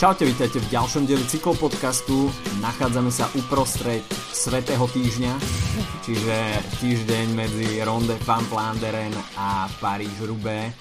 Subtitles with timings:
[0.00, 2.32] Čaute, vítajte v ďalšom dieli cyklopodcastu.
[2.64, 4.00] Nachádzame sa uprostred
[4.32, 5.36] Svetého týždňa,
[6.00, 6.36] čiže
[6.80, 10.72] týždeň medzi Ronde van Flanderen a Paríž-Roubaix.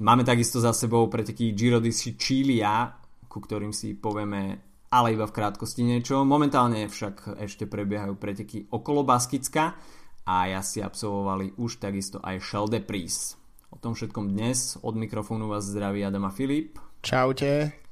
[0.00, 2.88] Máme takisto za sebou preteky Giro di Sicilia,
[3.28, 6.24] ku ktorým si povieme ale iba v krátkosti niečo.
[6.24, 9.76] Momentálne však ešte prebiehajú preteky okolo Baskicka
[10.24, 13.36] a si absolvovali už takisto aj Shell de Pries.
[13.68, 16.80] O tom všetkom dnes od mikrofónu vás zdraví Adama Filip.
[17.04, 17.89] Čaute.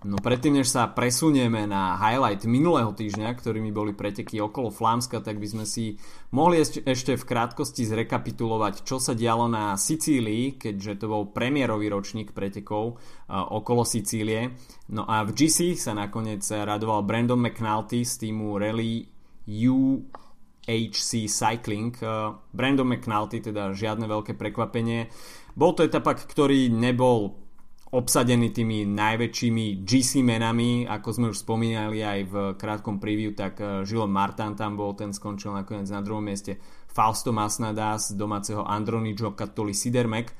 [0.00, 5.36] No predtým, než sa presunieme na highlight minulého týždňa, ktorými boli preteky okolo Flámska, tak
[5.36, 6.00] by sme si
[6.32, 12.32] mohli ešte v krátkosti zrekapitulovať, čo sa dialo na Sicílii, keďže to bol premiérový ročník
[12.32, 12.96] pretekov
[13.28, 14.56] okolo Sicílie.
[14.88, 19.04] No a v GC sa nakoniec radoval Brandon McNulty z týmu Rally
[19.44, 21.92] UHC Cycling.
[22.00, 25.12] Uh, Brandon McNulty, teda žiadne veľké prekvapenie.
[25.52, 27.49] Bol to etapak, ktorý nebol
[27.90, 34.06] obsadený tými najväčšími GC menami, ako sme už spomínali aj v krátkom preview, tak Žilo
[34.06, 36.54] eh, Martin tam bol, ten skončil nakoniec na druhom mieste
[36.86, 40.30] Fausto Masnadas z domáceho Andronijo Katoli Sidermek.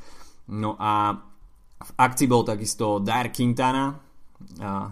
[0.55, 1.15] No a
[1.81, 3.95] v akcii bol takisto Dyer Quintana,
[4.63, 4.91] a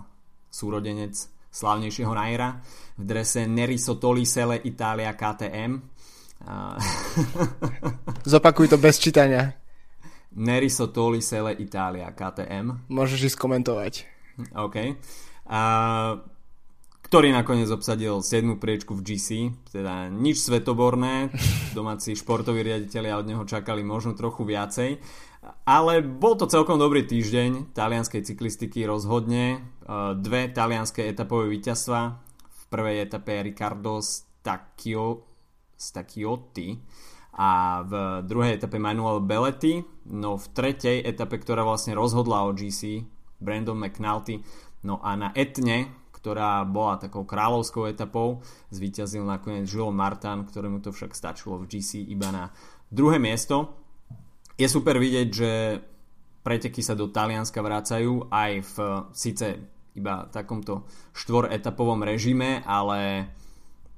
[0.50, 1.14] súrodenec
[1.50, 2.58] slavnejšieho Naira,
[2.98, 5.72] v drese Neri Sotoli Sele Italia KTM.
[6.46, 6.78] A...
[8.30, 9.67] Zopakuj to bez čítania.
[10.36, 12.90] Neri Sotoli Sele Italia, KTM.
[12.92, 13.94] Môžeš ísť komentovať.
[14.54, 14.76] OK.
[15.48, 15.60] A,
[17.08, 18.60] ktorý nakoniec obsadil 7.
[18.60, 19.28] priečku v GC,
[19.72, 21.32] teda nič svetoborné,
[21.78, 25.00] domáci športoví riaditeľi od neho čakali možno trochu viacej,
[25.64, 29.64] ale bol to celkom dobrý týždeň talianskej cyklistiky rozhodne,
[30.20, 32.00] dve talianské etapové víťazstva,
[32.44, 35.24] v prvej etape Ricardo Stacchio,
[35.72, 36.76] Stacchiotti,
[37.38, 37.92] a v
[38.26, 39.78] druhej etape Manuel Belletti,
[40.10, 43.06] no v tretej etape, ktorá vlastne rozhodla o GC,
[43.38, 44.42] Brandon McNulty,
[44.82, 48.42] no a na Etne, ktorá bola takou kráľovskou etapou,
[48.74, 52.50] zvíťazil nakoniec Jules Martin, ktorému to však stačilo v GC iba na
[52.90, 53.78] druhé miesto.
[54.58, 55.50] Je super vidieť, že
[56.42, 58.76] preteky sa do Talianska vrácajú aj v
[59.14, 59.46] síce
[59.94, 63.30] iba takomto štvoretapovom režime, ale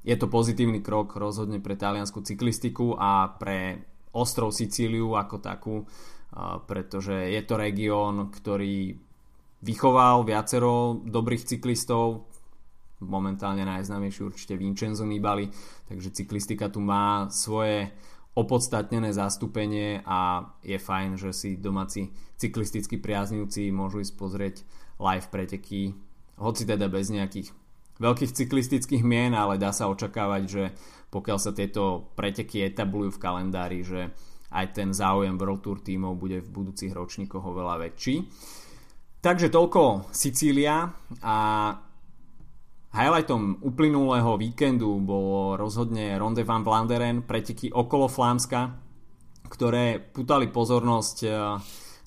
[0.01, 3.85] je to pozitívny krok rozhodne pre taliansku cyklistiku a pre
[4.17, 5.77] ostrov Sicíliu ako takú,
[6.65, 8.97] pretože je to región, ktorý
[9.61, 12.27] vychoval viacero dobrých cyklistov,
[13.05, 15.49] momentálne najznámejší určite Vincenzo Nibali,
[15.89, 17.93] takže cyklistika tu má svoje
[18.37, 22.09] opodstatnené zastúpenie a je fajn, že si domáci
[22.41, 24.57] cyklistickí priaznivci môžu ísť pozrieť
[24.97, 25.93] live preteky,
[26.41, 27.53] hoci teda bez nejakých
[28.01, 30.65] veľkých cyklistických mien, ale dá sa očakávať, že
[31.13, 34.11] pokiaľ sa tieto preteky etablujú v kalendári, že
[34.51, 38.27] aj ten záujem World Tour tímov bude v budúcich ročníkoch oveľa väčší.
[39.21, 40.89] Takže toľko Sicília
[41.21, 41.37] a
[42.91, 48.75] highlightom uplynulého víkendu bolo rozhodne Ronde van Vlaanderen, preteky okolo Flámska,
[49.47, 51.17] ktoré putali pozornosť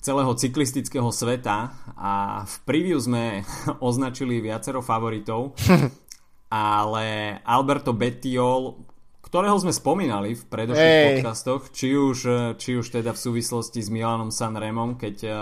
[0.04, 3.40] celého cyklistického sveta a v preview sme
[3.88, 5.56] označili viacero favoritov,
[6.52, 8.84] ale Alberto Bettiol,
[9.24, 11.08] ktorého sme spomínali v predošlých hey.
[11.16, 12.18] podcastoch, či už,
[12.60, 15.34] či už teda v súvislosti s Milanom Sanremom, keď eh,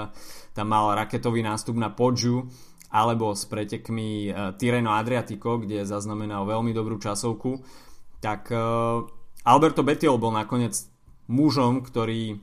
[0.55, 2.47] tam mal raketový nástup na Podžu,
[2.95, 7.67] alebo s pretekmi eh, Tireno Adriatico, kde zaznamenal veľmi dobrú časovku,
[8.22, 8.62] tak eh,
[9.43, 10.78] Alberto Bettiol bol nakoniec
[11.27, 12.39] mužom, ktorý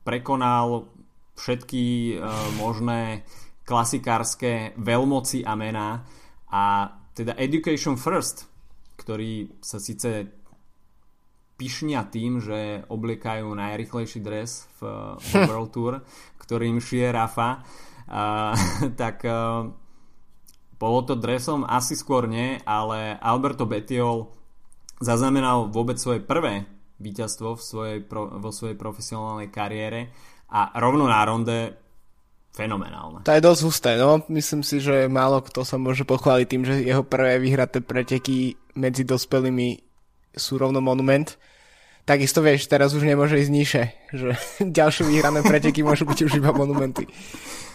[0.00, 0.88] prekonal
[1.40, 1.84] všetky
[2.20, 2.28] uh,
[2.60, 3.24] možné
[3.64, 6.04] klasikárske veľmoci a mená.
[6.52, 8.44] A teda Education First,
[9.00, 10.28] ktorí sa síce
[11.56, 15.92] pišnia tým, že obliekajú najrychlejší dres v, v World Tour,
[16.40, 18.52] ktorým šije Rafa, uh,
[19.00, 19.68] tak uh,
[20.80, 24.32] bolo to dresom asi skôr nie, ale Alberto Bettiol
[25.00, 26.64] zaznamenal vôbec svoje prvé
[27.00, 30.12] víťazstvo v svojej, vo svojej profesionálnej kariére
[30.50, 31.78] a rovno na ronde
[32.50, 33.22] fenomenálne.
[33.22, 34.26] To je dosť husté, no.
[34.26, 39.06] Myslím si, že málo kto sa môže pochváliť tým, že jeho prvé vyhraté preteky medzi
[39.06, 39.78] dospelými
[40.34, 41.38] sú rovno monument.
[42.02, 43.84] Takisto vieš, teraz už nemôže ísť nižšie,
[44.18, 44.28] že
[44.78, 47.06] ďalšie vyhrané preteky môžu byť už iba monumenty.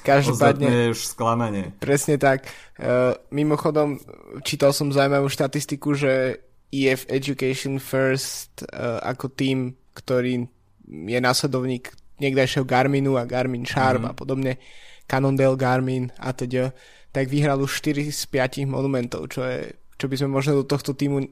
[0.05, 0.67] Každopádne...
[0.69, 1.73] je už sklamanie.
[1.81, 2.45] Presne tak.
[2.77, 3.97] Uh, mimochodom,
[4.45, 10.45] čítal som zaujímavú štatistiku, že EF Education First uh, ako tým, ktorý
[10.85, 11.89] je následovník
[12.19, 14.09] niekdajšieho Garminu a Garmin Sharp mm.
[14.09, 14.57] a podobne,
[15.05, 16.71] Cannondale Garmin a teda,
[17.11, 20.91] tak vyhral už 4 z 5 monumentov, čo, je, čo by sme možno do tohto
[20.91, 21.23] týmu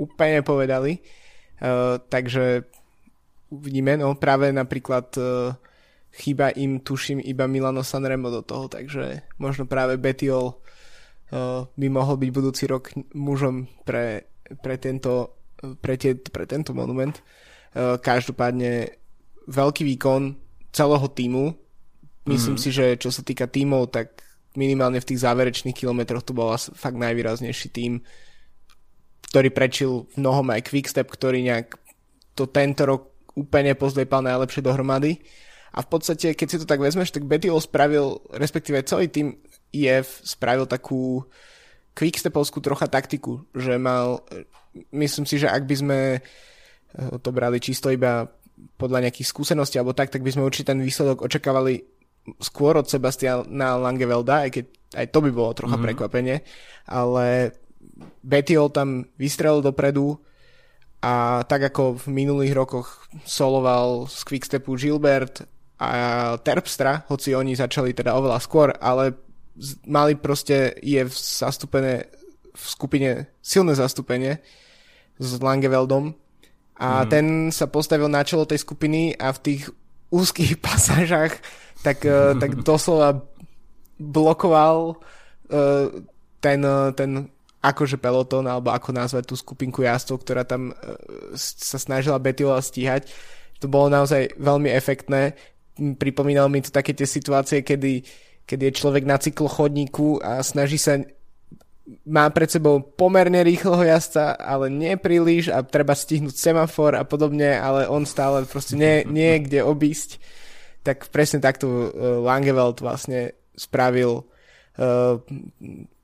[0.00, 1.00] úplne povedali.
[1.60, 2.64] Uh, takže
[3.52, 5.52] uvidíme, no práve napríklad uh,
[6.12, 12.16] chýba im, tuším, iba Milano Sanremo do toho, takže možno práve Betiol uh, by mohol
[12.16, 14.28] byť budúci rok mužom pre,
[14.64, 15.44] pre, tento,
[15.84, 17.20] pre, tie, pre tento monument.
[17.70, 18.99] Uh, každopádne
[19.50, 20.38] veľký výkon
[20.70, 21.50] celého týmu.
[22.30, 22.62] Myslím mm.
[22.62, 24.22] si, že čo sa týka týmov, tak
[24.54, 28.02] minimálne v tých záverečných kilometroch to bol fakt najvýraznejší tým,
[29.30, 31.78] ktorý prečil v mnohom aj Quickstep, ktorý nejak
[32.34, 33.02] to tento rok
[33.38, 35.22] úplne pozliepal najlepšie dohromady.
[35.70, 39.38] A v podstate, keď si to tak vezmeš, tak Betio spravil, respektíve celý tým
[39.70, 41.22] IF spravil takú
[41.94, 44.18] quickstepovskú trocha taktiku, že mal,
[44.90, 46.22] myslím si, že ak by sme eh,
[47.22, 48.26] to brali čisto iba
[48.76, 51.84] podľa nejakých skúseností alebo tak, tak by sme určite ten výsledok očakávali
[52.40, 55.86] skôr od Sebastiana Langevelda, aj keď aj to by bolo trocha mm-hmm.
[55.86, 56.36] prekvapenie,
[56.90, 57.54] ale
[58.20, 60.18] Betiol tam vystrelil dopredu
[61.00, 65.46] a tak ako v minulých rokoch soloval z Quickstepu Gilbert
[65.80, 65.90] a
[66.36, 69.16] Terpstra, hoci oni začali teda oveľa skôr, ale
[69.88, 72.12] mali proste, je zastúpené
[72.50, 73.10] v skupine
[73.40, 74.42] silné zastúpenie
[75.16, 76.12] s Langeveldom
[76.80, 77.08] a mm.
[77.12, 79.62] ten sa postavil na čelo tej skupiny a v tých
[80.08, 81.36] úzkých pasážach
[81.84, 83.20] tak, uh, tak doslova
[84.00, 85.86] blokoval uh,
[86.40, 87.28] ten, uh, ten
[87.60, 90.72] akože peloton, alebo ako nazvať tú skupinku jazdcov, ktorá tam
[91.36, 93.12] sa snažila Betiola stíhať.
[93.60, 95.36] To bolo naozaj veľmi efektné.
[95.76, 98.00] Pripomínalo mi to také tie situácie, kedy,
[98.48, 101.04] kedy je človek na cyklochodníku a snaží sa
[102.06, 107.58] má pred sebou pomerne rýchleho jazdca, ale nie príliš a treba stihnúť semafor a podobne,
[107.58, 110.20] ale on stále proste nie, nie kde obísť
[110.82, 111.88] tak presne takto uh,
[112.24, 115.20] Langeveld vlastne spravil uh,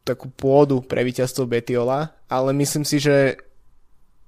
[0.04, 3.40] takú pôdu pre víťazstvo Betiola, ale myslím si, že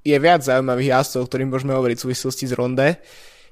[0.02, 2.88] je viac zaujímavých jazdcov, o ktorým môžeme hovoriť v súvislosti z Ronde.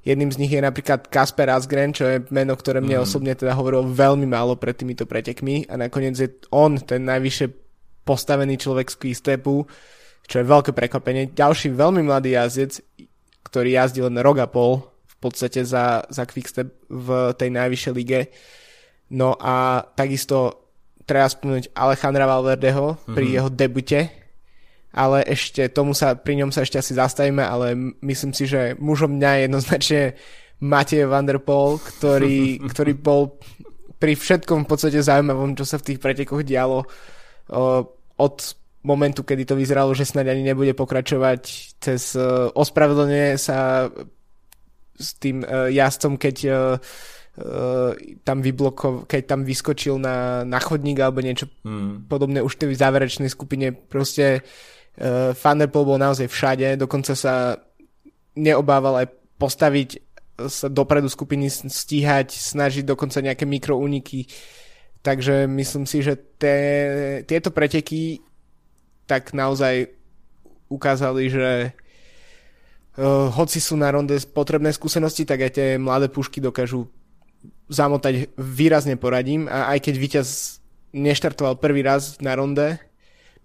[0.07, 3.05] Jedným z nich je napríklad Kasper Asgren, čo je meno, ktoré mne mm.
[3.05, 7.66] osobne teda hovorilo veľmi málo pred týmito pretekmi a nakoniec je on ten najvyššie
[8.07, 9.67] postavený človek z Quistepu,
[10.31, 11.35] čo je veľké prekvapenie.
[11.35, 12.79] Ďalší veľmi mladý jazdec,
[13.51, 18.31] ktorý jazdil len rok a pol v podstate za, za Quickstep v tej najvyššej lige.
[19.11, 20.67] No a takisto
[21.07, 23.15] treba spomenúť Alejandra Valverdeho mm-hmm.
[23.15, 23.35] pri mhm.
[23.35, 24.01] jeho debute,
[24.97, 29.19] ale ešte tomu sa, pri ňom sa ešte asi zastavíme, ale myslím si, že mužom
[29.19, 30.03] dňa je jednoznačne
[30.57, 32.39] Matej Van der Poel, ktorý,
[32.73, 33.39] ktorý bol
[33.97, 36.85] pri všetkom v podstate zaujímavom, čo sa v tých pretekoch dialo
[38.17, 38.37] od
[38.87, 41.43] momentu, kedy to vyzeralo, že snáď ani nebude pokračovať
[41.83, 42.15] cez
[42.55, 43.91] ospravedlnenie sa
[44.97, 47.93] s tým uh, jazdcom, keď uh, uh,
[48.25, 52.09] tam vyblokov, keď tam vyskočil na, na chodník alebo niečo hmm.
[52.09, 53.77] podobné už v záverečnej skupine.
[53.77, 57.61] Proste uh, Thunderpool bol naozaj všade, dokonca sa
[58.37, 59.91] neobával aj postaviť
[60.37, 64.29] sa dopredu skupiny stíhať, snažiť dokonca nejaké mikrouniky.
[65.07, 66.59] Takže myslím si, že te,
[67.31, 68.27] tieto preteky
[69.07, 69.95] tak naozaj
[70.67, 76.91] ukázali, že uh, hoci sú na ronde potrebné skúsenosti, tak aj tie mladé pušky dokážu
[77.71, 79.47] zamotať výrazne poradím.
[79.47, 80.59] A aj keď víťaz
[80.91, 82.83] neštartoval prvý raz na ronde,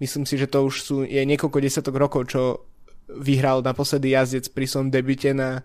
[0.02, 2.65] myslím si, že to už sú, je niekoľko desatok rokov, čo
[3.06, 5.62] vyhral naposledy jazdec pri svojom debute na,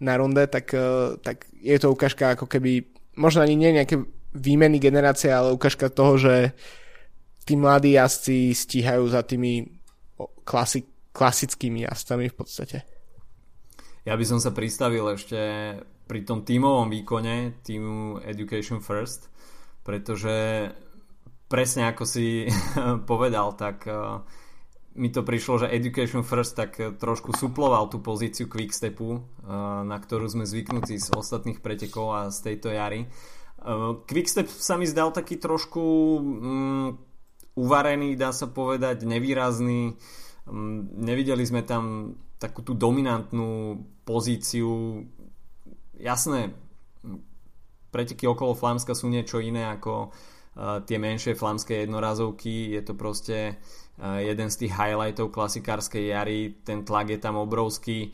[0.00, 4.00] na ronde, tak, uh, tak je to ukážka ako keby, možno ani nie nejaké
[4.34, 6.34] výmeny generácie, ale ukážka toho, že
[7.46, 9.70] tí mladí jazdci stíhajú za tými
[10.42, 12.78] klasik, klasickými jazdcami v podstate.
[14.04, 15.40] Ja by som sa pristavil ešte
[16.04, 19.32] pri tom tímovom výkone týmu Education First,
[19.80, 20.68] pretože
[21.48, 22.44] presne ako si
[23.10, 24.20] povedal, tak uh,
[25.00, 29.20] mi to prišlo, že Education First tak trošku suploval tú pozíciu Quickstepu, uh,
[29.88, 33.08] na ktorú sme zvyknutí z ostatných pretekov a z tejto jary.
[33.64, 35.80] Uh, Quickstep sa mi zdal taký trošku
[36.20, 37.00] um,
[37.56, 39.96] uvarený, dá sa povedať, nevýrazný.
[40.44, 45.00] Um, nevideli sme tam takú tú dominantnú pozíciu.
[45.96, 46.52] Jasné,
[47.88, 52.76] preteky okolo Flámska sú niečo iné ako uh, tie menšie flámske jednorazovky.
[52.76, 56.52] Je to proste uh, jeden z tých highlightov klasikárskej jary.
[56.68, 58.12] Ten tlak je tam obrovský.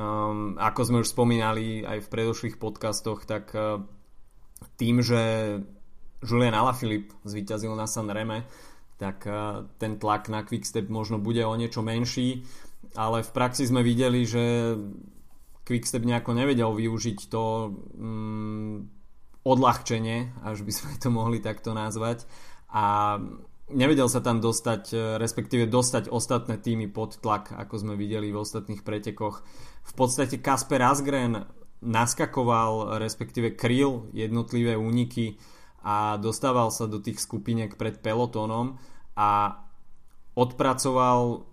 [0.00, 3.52] Um, ako sme už spomínali aj v predošlých podcastoch, tak
[4.78, 5.20] tým, že
[6.22, 8.46] Julian Alaphilippe zvíťazil na San Reme,
[8.98, 12.42] tak uh, ten tlak na Quickstep možno bude o niečo menší
[12.94, 14.74] ale v praxi sme videli, že
[15.66, 18.76] Quickstep nejako nevedel využiť to mm,
[19.44, 22.24] odľahčenie, až by sme to mohli takto nazvať
[22.72, 23.16] a
[23.68, 28.80] nevedel sa tam dostať, respektíve dostať ostatné týmy pod tlak, ako sme videli v ostatných
[28.80, 29.44] pretekoch.
[29.88, 31.44] V podstate Kasper Asgren
[31.82, 35.38] naskakoval, respektíve kryl jednotlivé úniky
[35.82, 38.76] a dostával sa do tých skupiniek pred pelotónom
[39.14, 39.62] a
[40.34, 41.46] odpracoval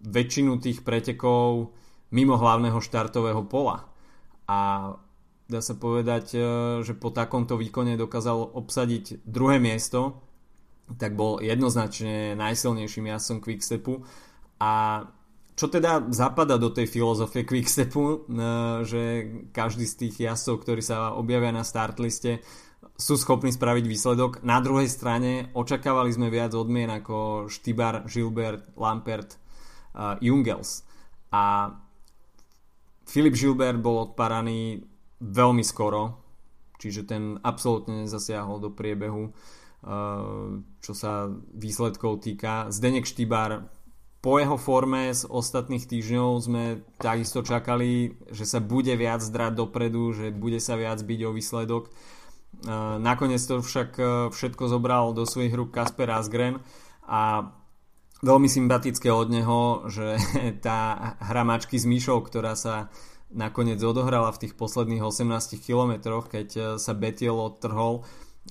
[0.00, 1.72] väčšinu tých pretekov
[2.12, 3.88] mimo hlavného štartového pola.
[4.46, 4.92] A
[5.50, 6.40] dá sa povedať, e,
[6.84, 10.22] že po takomto výkone dokázal obsadiť druhé miesto,
[10.94, 13.94] tak bol jednoznačne najsilnejším jazdcom Quickstepu
[14.62, 15.02] a
[15.56, 18.16] čo teda zapada do tej filozofie Quickstepu, e,
[18.84, 19.02] že
[19.56, 22.44] každý z tých jazdcov, ktorí sa objavia na startliste,
[22.96, 24.44] sú schopní spraviť výsledok.
[24.44, 29.36] Na druhej strane očakávali sme viac odmien ako Štibar, Gilbert, Lampert,
[29.96, 30.84] uh, Jungels.
[31.32, 31.72] A
[33.04, 34.80] Filip Gilbert bol odparaný
[35.20, 36.24] veľmi skoro,
[36.80, 42.72] čiže ten absolútne nezasiahol do priebehu, uh, čo sa výsledkov týka.
[42.72, 43.75] Zdenek Štibar
[44.26, 50.10] po jeho forme z ostatných týždňov sme takisto čakali, že sa bude viac zdrať dopredu,
[50.10, 51.94] že bude sa viac byť o výsledok.
[52.98, 54.04] Nakoniec to však e,
[54.34, 56.58] všetko zobral do svojich rúk Kasper Asgren
[57.06, 57.54] a
[58.26, 60.18] veľmi sympatické od neho, že
[60.66, 62.90] tá hra mačky s myšou, ktorá sa
[63.30, 68.02] nakoniec odohrala v tých posledných 18 kilometroch, keď e, sa Betiel odtrhol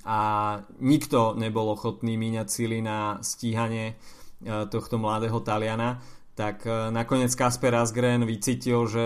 [0.07, 0.19] a
[0.79, 3.99] nikto nebol ochotný míňať sily na stíhanie.
[3.99, 6.03] e, tohto mladého Taliana,
[6.35, 9.05] tak nakoniec Kasper Asgren vycítil, že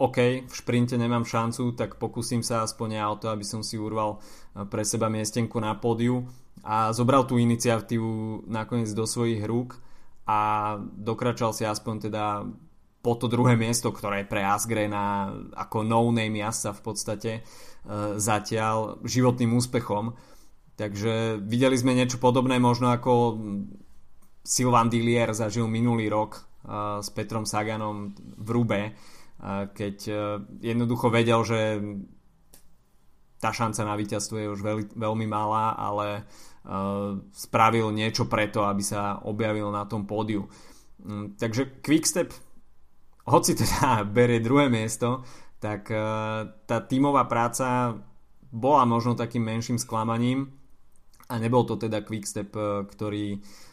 [0.00, 3.76] OK, v šprinte nemám šancu, tak pokúsim sa aspoň ja o to, aby som si
[3.76, 6.24] urval eh, pre seba miestenku na pódiu
[6.64, 9.76] a zobral tú iniciatívu nakoniec do svojich rúk
[10.24, 12.24] a dokračal si aspoň teda
[13.00, 17.40] po to druhé miesto, ktoré je pre Asgrena ako no-name jazdca v podstate e,
[18.20, 20.12] zatiaľ životným úspechom.
[20.76, 23.40] Takže videli sme niečo podobné možno ako
[24.40, 26.40] Silvan Dillier zažil minulý rok e,
[27.04, 28.82] s Petrom Saganom v Rube,
[29.72, 30.14] keď e,
[30.64, 31.80] jednoducho vedel, že
[33.40, 36.28] tá šanca na víťazstvo je už veľmi, veľmi malá, ale
[37.32, 40.44] spravil niečo preto, aby sa objavil na tom pódiu.
[41.00, 42.36] Um, takže Quickstep,
[43.24, 45.24] hoci teda berie druhé miesto,
[45.56, 45.88] tak
[46.68, 47.96] tá tímová práca
[48.52, 50.52] bola možno takým menším sklamaním
[51.32, 52.52] a nebol to teda Quickstep,
[52.92, 53.69] ktorý uh,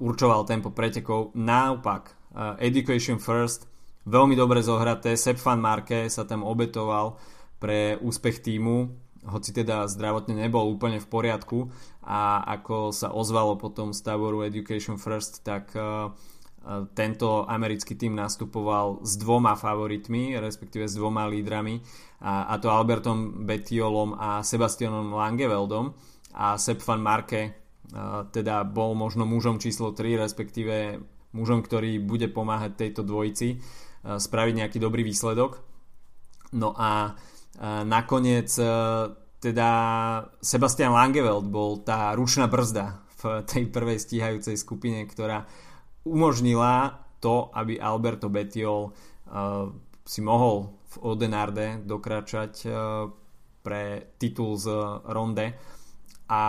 [0.00, 1.32] určoval tempo pretekov.
[1.38, 3.70] Naopak, uh, Education First
[4.04, 5.16] veľmi dobre zohraté.
[5.16, 7.16] Sepp van Marke sa tam obetoval
[7.56, 8.92] pre úspech týmu,
[9.24, 11.72] hoci teda zdravotne nebol úplne v poriadku
[12.04, 16.12] a ako sa ozvalo potom z táboru Education First, tak uh,
[16.92, 21.80] tento americký tým nastupoval s dvoma favoritmi, respektíve s dvoma lídrami
[22.24, 25.92] a, a to Albertom Betiolom a Sebastianom Langeveldom
[26.36, 27.63] a Sepp van Marke
[28.30, 31.02] teda bol možno mužom číslo 3, respektíve
[31.34, 33.60] mužom, ktorý bude pomáhať tejto dvojici
[34.04, 35.60] spraviť nejaký dobrý výsledok.
[36.54, 37.18] No a
[37.84, 38.48] nakoniec
[39.42, 39.70] teda
[40.40, 45.44] Sebastian Langeveld bol tá ručná brzda v tej prvej stíhajúcej skupine, ktorá
[46.04, 48.92] umožnila to, aby Alberto Betiol
[50.04, 52.68] si mohol v Odenarde dokračať
[53.64, 54.68] pre titul z
[55.08, 55.56] Ronde
[56.28, 56.44] a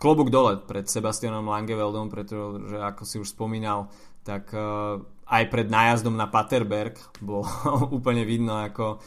[0.00, 3.92] klobúk dole pred Sebastianom Langeveldom, pretože ako si už spomínal,
[4.24, 4.48] tak
[5.30, 7.46] aj pred nájazdom na Paterberg bolo
[7.96, 8.98] úplne vidno, ako e,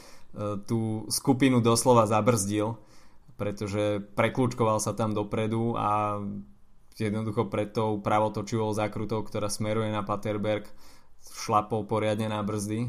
[0.64, 2.80] tú skupinu doslova zabrzdil,
[3.36, 6.22] pretože preklúčkoval sa tam dopredu a
[6.96, 10.70] jednoducho pred tou pravotočivou zákrutou, ktorá smeruje na Paterberg,
[11.24, 12.88] šlapol poriadne na brzdy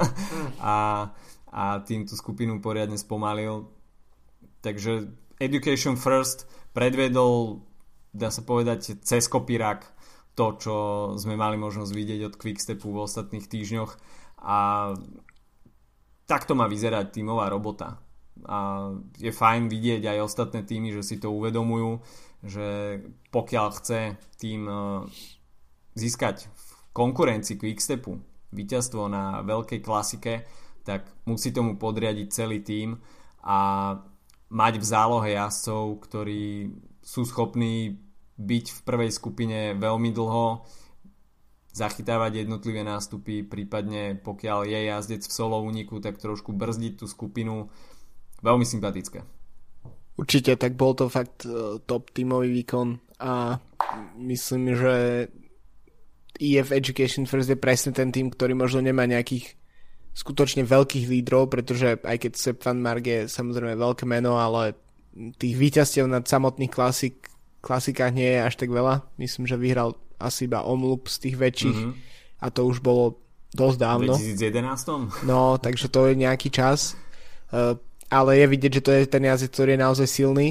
[0.60, 1.08] a,
[1.52, 3.68] a tým tú skupinu poriadne spomalil.
[4.64, 7.62] Takže Education First predvedol,
[8.10, 9.86] dá sa povedať, cez kopírak
[10.34, 10.76] to, čo
[11.14, 13.92] sme mali možnosť vidieť od Quickstepu v ostatných týždňoch
[14.42, 14.58] a
[16.26, 18.02] takto má vyzerať tímová robota.
[18.44, 22.02] A je fajn vidieť aj ostatné týmy, že si to uvedomujú,
[22.42, 23.00] že
[23.30, 24.74] pokiaľ chce tým e,
[25.94, 28.18] získať v konkurencii Quickstepu
[28.52, 30.44] víťazstvo na veľkej klasike,
[30.82, 32.98] tak musí tomu podriadiť celý tým
[33.46, 33.58] a
[34.54, 36.70] mať v zálohe jazdcov, ktorí
[37.02, 37.98] sú schopní
[38.38, 40.62] byť v prvej skupine veľmi dlho,
[41.74, 47.66] zachytávať jednotlivé nástupy, prípadne pokiaľ je jazdec v solo úniku, tak trošku brzdiť tú skupinu.
[48.46, 49.26] Veľmi sympatické.
[50.14, 53.58] Určite, tak bol to fakt uh, top tímový výkon a
[54.14, 54.94] myslím, že
[56.38, 59.58] EF Education First je presne ten tým, ktorý možno nemá nejakých
[60.14, 64.78] skutočne veľkých lídrov, pretože aj keď Sepp van Mark je samozrejme veľké meno, ale
[65.14, 69.08] tých víťazstiev nad samotných klasik klasikách nie je až tak veľa.
[69.16, 72.44] Myslím, že vyhral asi iba omlup z tých väčších mm-hmm.
[72.44, 73.24] a to už bolo
[73.56, 74.12] dosť dávno.
[74.14, 75.24] V 2011?
[75.24, 76.92] No, takže to je nejaký čas.
[77.48, 77.78] Uh,
[78.12, 80.48] ale je vidieť, že to je ten jazyc, ktorý je naozaj silný.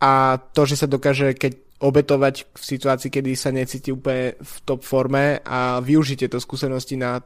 [0.00, 4.84] A to, že sa dokáže keď obetovať v situácii, kedy sa necíti úplne v top
[4.84, 7.24] forme a využite to skúsenosti na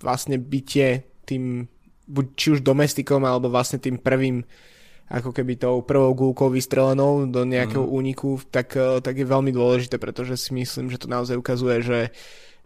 [0.00, 1.68] vlastne bytie tým
[2.08, 4.42] buď či už domestikom alebo vlastne tým prvým
[5.08, 7.92] ako keby tou prvou gulkou vystrelenou do nejakého mm.
[7.92, 12.00] úniku, tak, eh, tak je veľmi dôležité, pretože si myslím, že to naozaj ukazuje, že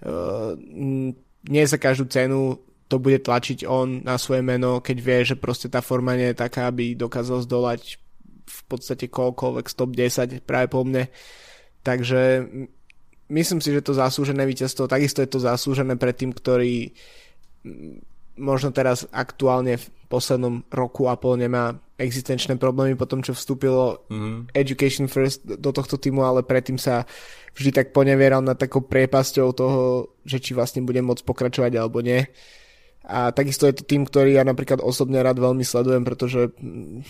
[0.03, 0.59] uh,
[1.47, 2.59] nie za každú cenu
[2.91, 6.43] to bude tlačiť on na svoje meno, keď vie, že proste tá forma nie je
[6.45, 7.97] taká, aby dokázal zdolať
[8.45, 11.09] v podstate koľkoľvek stop 10 práve po mne.
[11.81, 12.45] Takže
[13.33, 16.93] myslím si, že to zaslúžené víťazstvo, takisto je to zaslúžené pre tým, ktorý
[18.37, 24.03] možno teraz aktuálne v poslednom roku a pol nemá existenčné problémy po tom, čo vstúpilo
[24.09, 24.57] mm-hmm.
[24.57, 27.05] Education First do tohto týmu, ale predtým sa
[27.55, 29.81] vždy tak ponevieral na takou priepasťou toho,
[30.25, 32.25] že či vlastne bude môcť pokračovať alebo nie.
[33.03, 37.03] A takisto je to tým, ktorý ja napríklad osobne rád veľmi sledujem, pretože mm,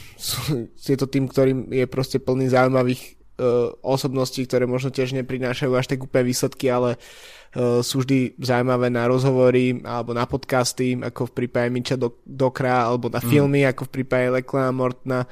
[0.88, 3.02] je to tým, ktorým je proste plný zaujímavých
[3.38, 7.41] uh, osobností, ktoré možno tiež neprinášajú až tak úplne výsledky, ale uh,
[7.84, 13.20] sú vždy zaujímavé na rozhovory alebo na podcasty, ako v prípade Miča Dokra, alebo na
[13.20, 13.28] mm.
[13.28, 15.28] filmy, ako v prípade Lekla Mortna.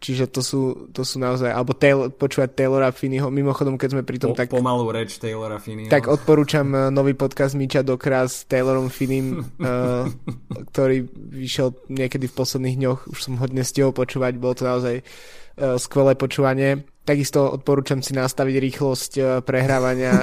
[0.00, 0.60] Čiže to sú,
[0.96, 4.48] to sú naozaj, alebo Taylor, počúvať Taylora Finneyho, mimochodom, keď sme pri tom po, tak...
[4.48, 5.92] Pomalú reč Taylora Finneyho.
[5.92, 10.08] Tak odporúčam eh, nový podcast Miča Dokra s Taylorom Finneym, uh,
[10.72, 11.04] ktorý
[11.36, 15.76] vyšiel niekedy v posledných dňoch, už som ho dnes stihol počúvať, bolo to naozaj uh,
[15.76, 16.88] skvelé počúvanie.
[17.04, 20.14] Takisto odporúčam si nastaviť rýchlosť prehrávania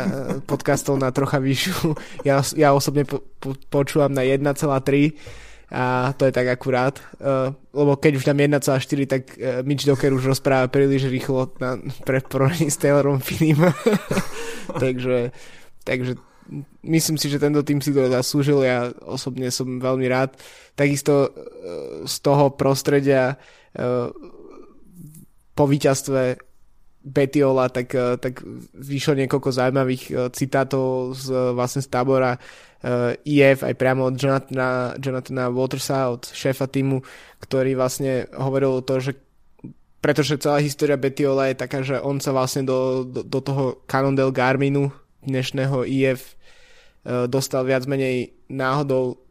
[0.46, 1.94] podcastov na trocha vyššiu.
[2.24, 8.00] Ja, ja osobne po, po, počúvam na 1,3 a to je tak akurát, uh, lebo
[8.00, 8.64] keď už tam 1,4,
[9.04, 11.76] tak uh, Mitch Docker už rozpráva príliš rýchlo na,
[12.08, 13.60] pre porovnaní s Taylorom Finnym.
[14.84, 15.36] takže,
[15.84, 16.16] takže
[16.88, 20.39] myslím si, že tento tým si to zaslúžil, ja osobne som veľmi rád.
[20.72, 21.30] Takisto uh,
[22.08, 24.08] z toho prostredia uh,
[25.52, 26.39] po víťazstve
[27.08, 28.43] Betiola, tak, tak
[28.76, 30.04] vyšlo niekoľko zaujímavých
[30.36, 32.36] citátov z, vlastne z tábora
[32.84, 37.02] eh, EF aj priamo od Jonathana, Jonathana Watersa, od šéfa týmu,
[37.39, 39.15] ktorý vlastne hovoril o to, že
[39.98, 44.30] pretože celá história Betiola je taká, že on sa vlastne do, do, do toho Cannondale
[44.36, 44.93] Garminu
[45.26, 45.84] dnešného
[47.08, 49.27] eh, dostal viac menej náhodou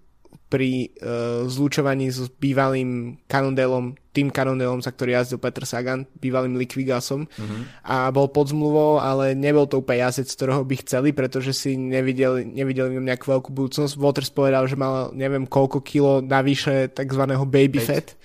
[0.57, 7.29] pri uh, zlučovaní s bývalým Cannondaleom, tým Cannondaleom, za ktorý jazdil Peter Sagan, bývalým Liquigasom
[7.29, 7.85] mm-hmm.
[7.85, 12.49] a bol pod zmluvou, ale nebol to úplne jazdec, ktorého by chceli, pretože si nevideli,
[12.49, 14.01] nevideli nejakú veľkú budúcnosť.
[14.01, 17.23] Waters povedal, že mal neviem koľko kilo navyše tzv.
[17.45, 18.17] baby fat.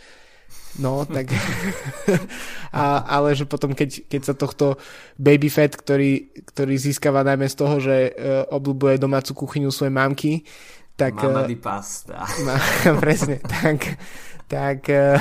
[0.80, 1.36] No, tak...
[2.72, 4.80] a, ale že potom, keď, keď sa tohto
[5.20, 10.48] baby fat, ktorý, ktorý získava najmä z toho, že uh, obľúbuje domácu kuchyňu svojej mamky,
[11.02, 11.18] tak...
[11.18, 12.22] Mama di pasta.
[12.46, 12.56] Ma,
[13.04, 13.98] presne, tak,
[14.46, 15.18] tak, eh,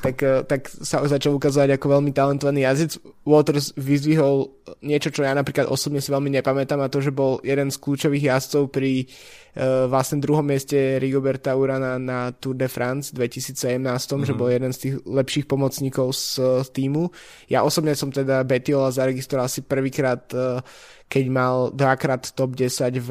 [0.00, 2.96] tak, eh, tak sa začal ukazovať ako veľmi talentovaný jazyc.
[3.28, 4.48] Waters vyzvihol
[4.80, 8.32] niečo, čo ja napríklad osobne si veľmi nepamätám a to, že bol jeden z kľúčových
[8.32, 14.24] jazdcov pri uh, vlastne druhom mieste Rigoberta Urana na Tour de France 2017, mm-hmm.
[14.24, 14.38] že mhm.
[14.40, 17.08] bol jeden z tých lepších pomocníkov z, z týmu.
[17.48, 20.60] Ja osobne som teda Betiola zaregistroval asi prvýkrát uh,
[21.08, 23.10] keď mal dvakrát top 10 v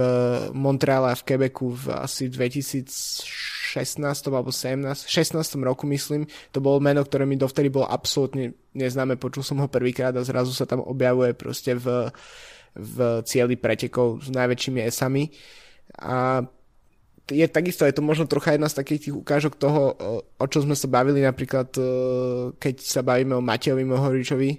[0.51, 3.23] Montreale a v Quebecu v asi 2016
[4.27, 6.27] alebo 17, 16 roku myslím.
[6.51, 10.51] To bolo meno, ktoré mi dovtedy bolo absolútne neznáme, počul som ho prvýkrát a zrazu
[10.51, 12.09] sa tam objavuje proste v,
[12.75, 15.29] v cieli pretekov s najväčšími esami.
[16.01, 16.41] A
[17.31, 19.95] je takisto, je to možno trocha jedna z takých tých ukážok toho,
[20.35, 21.71] o čom sme sa bavili napríklad,
[22.59, 24.51] keď sa bavíme o Matejovi Mohoričovi,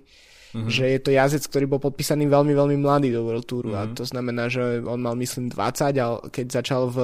[0.55, 0.71] mm-hmm.
[0.71, 3.93] že je to jazdec, ktorý bol podpísaný veľmi, veľmi mladý do World Touru mm-hmm.
[3.93, 6.99] a to znamená, že on mal myslím 20, ale keď začal v,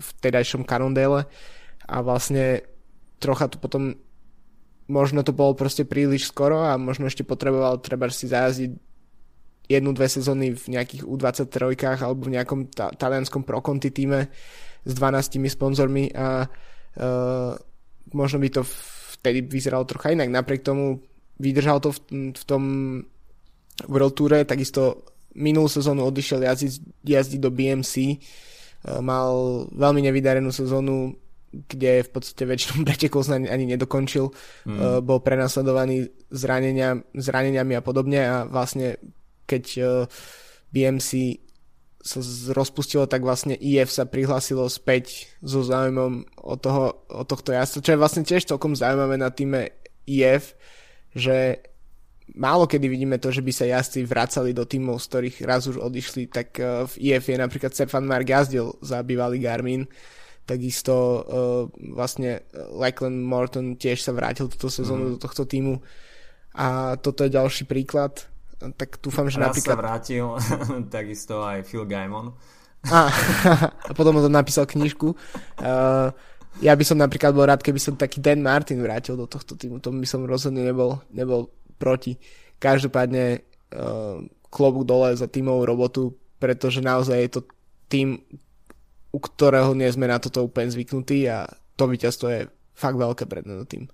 [0.00, 1.28] v tedajšom Cannondale
[1.84, 2.64] a vlastne
[3.20, 3.94] trocha to potom
[4.88, 8.72] možno to bolo proste príliš skoro a možno ešte potreboval treba si zajazdiť
[9.68, 14.32] jednu, dve sezóny v nejakých U23 alebo v nejakom ta- talianskom Proconti týme
[14.88, 17.52] s 12 sponzormi a uh,
[18.16, 18.62] možno by to
[19.20, 20.32] vtedy vyzeralo trocha inak.
[20.32, 21.04] Napriek tomu
[21.38, 21.98] vydržal to v,
[22.34, 22.62] v tom
[23.86, 25.06] World Toure, takisto
[25.38, 26.72] minulú sezónu odišiel jazdiť,
[27.06, 28.16] jazdiť do BMC, e,
[28.98, 31.14] mal veľmi nevydarenú sezónu,
[31.48, 34.28] kde v podstate väčšinu pretekov ani, ani nedokončil,
[34.66, 35.06] mm.
[35.06, 38.98] bol prenasledovaný zranenia, zraneniami a podobne a vlastne
[39.48, 39.82] keď e,
[40.74, 41.40] BMC
[41.98, 42.22] sa
[42.54, 47.90] rozpustilo, tak vlastne IF sa prihlásilo späť so záujmom o, toho, o tohto jazdca, čo
[47.92, 49.74] je vlastne tiež celkom zaujímavé na týme
[50.06, 50.54] IF,
[51.14, 51.62] že
[52.36, 55.80] málo kedy vidíme to, že by sa jazdci vracali do tímov, z ktorých raz už
[55.80, 59.88] odišli, tak uh, v IF je napríklad Stefan Mark jazdil za bývalý Garmin,
[60.44, 61.22] takisto uh,
[61.96, 65.12] vlastne Lachlan Morton tiež sa vrátil túto sezónu mm.
[65.16, 65.80] do tohto týmu
[66.58, 68.24] a toto je ďalší príklad,
[68.58, 69.74] tak dúfam, že raz napríklad...
[69.76, 70.26] sa vrátil
[70.96, 72.34] takisto aj Phil Gaimon.
[72.90, 73.10] A,
[73.90, 75.14] a potom o tom napísal knižku.
[75.58, 76.10] Uh,
[76.58, 79.78] ja by som napríklad bol rád, keby som taký Dan Martin vrátil do tohto týmu.
[79.78, 82.18] Tomu by som rozhodne nebol, nebol proti.
[82.58, 84.18] Každopádne uh,
[84.50, 87.40] klobúk dole za tímovú robotu, pretože naozaj je to
[87.86, 88.18] tým,
[89.14, 91.46] u ktorého nie sme na toto úplne zvyknutí a
[91.78, 92.40] to víťazstvo je
[92.74, 93.86] fakt veľké pre tento tým.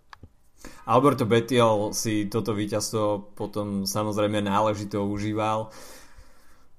[0.89, 5.69] Alberto Betiol si toto víťazstvo potom samozrejme náležito užíval.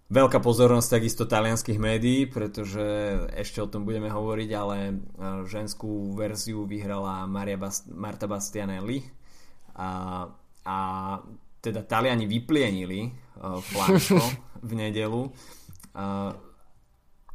[0.05, 2.85] Veľká pozornosť takisto talianských médií, pretože
[3.33, 4.93] ešte o tom budeme hovoriť, ale e,
[5.49, 9.01] ženskú verziu vyhrala Maria Bast- Marta Bastianelli
[9.73, 10.29] a,
[10.61, 10.77] a
[11.65, 14.21] teda Taliani vyplienili uh, Flanko
[14.69, 15.33] v nedelu.
[15.97, 16.31] Uh,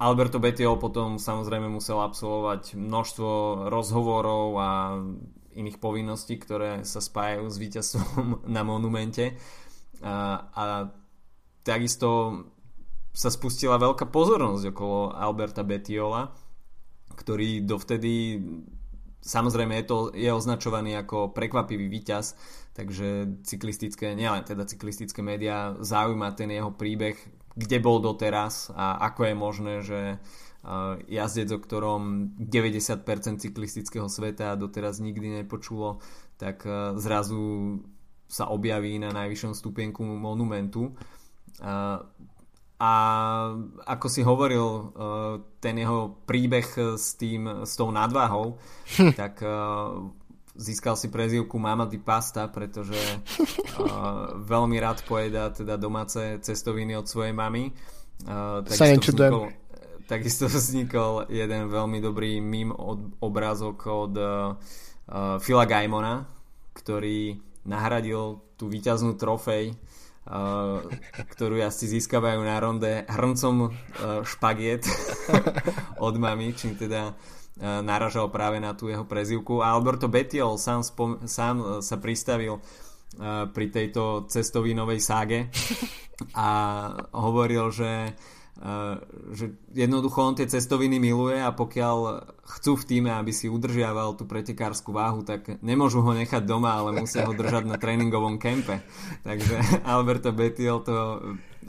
[0.01, 3.31] Alberto Betiol potom samozrejme musel absolvovať množstvo
[3.69, 4.71] rozhovorov a
[5.59, 8.25] iných povinností, ktoré sa spájajú s víťazstvom
[8.57, 9.35] na monumente.
[10.01, 10.63] A, a
[11.61, 12.09] takisto
[13.11, 16.31] sa spustila veľká pozornosť okolo Alberta Betiola,
[17.15, 18.39] ktorý dovtedy
[19.21, 22.35] samozrejme je, to, je označovaný ako prekvapivý víťaz,
[22.73, 27.21] takže cyklistické, nielen teda cyklistické médiá zaujíma ten jeho príbeh,
[27.53, 30.01] kde bol doteraz a ako je možné, že
[31.09, 33.05] jazdec, o ktorom 90%
[33.41, 36.05] cyklistického sveta doteraz nikdy nepočulo,
[36.37, 36.65] tak
[37.01, 37.81] zrazu
[38.29, 40.93] sa objaví na najvyššom stupienku monumentu.
[42.81, 42.93] A
[43.85, 44.83] ako si hovoril, e,
[45.61, 48.57] ten jeho príbeh s, tým, s tou nadváhou,
[48.97, 49.13] hm.
[49.13, 49.53] tak e,
[50.57, 53.17] získal si prezývku Mama di Pasta, pretože e,
[54.41, 57.69] veľmi rád pojedá teda domáce cestoviny od svojej mamy.
[58.65, 59.45] Takisto vznikol,
[60.09, 64.15] takisto vznikol jeden veľmi dobrý mím od, obrázok od
[65.41, 66.29] Phila Gaimona,
[66.77, 69.73] ktorý nahradil tú víťaznú trofej
[71.35, 73.75] ktorú asi získavajú na ronde hrncom
[74.23, 74.87] špagiet
[76.07, 77.19] od mami, čím teda
[77.61, 79.61] naražal práve na tú jeho prezivku.
[79.61, 82.63] A Alberto Betiol sám, spom- sám sa pristavil
[83.51, 85.51] pri tejto cestovinovej ságe
[86.39, 86.49] a
[87.11, 88.15] hovoril, že
[89.33, 94.29] že jednoducho on tie cestoviny miluje a pokiaľ chcú v týme, aby si udržiaval tú
[94.29, 98.85] pretekárskú váhu, tak nemôžu ho nechať doma, ale musia ho držať na tréningovom kempe.
[99.29, 100.97] Takže Alberto Betiel to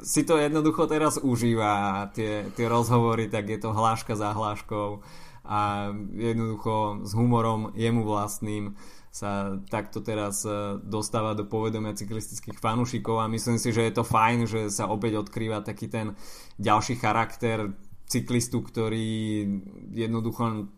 [0.03, 4.99] si to jednoducho teraz užíva tie, tie rozhovory, tak je to hláška za hláškou
[5.45, 8.77] a jednoducho s humorom jemu vlastným
[9.11, 14.07] sa takto teraz e, dostáva do povedomia cyklistických fanúšikov a myslím si, že je to
[14.07, 16.15] fajn, že sa opäť odkrýva taký ten
[16.55, 17.75] ďalší charakter
[18.07, 19.43] cyklistu, ktorý
[19.91, 20.71] jednoducho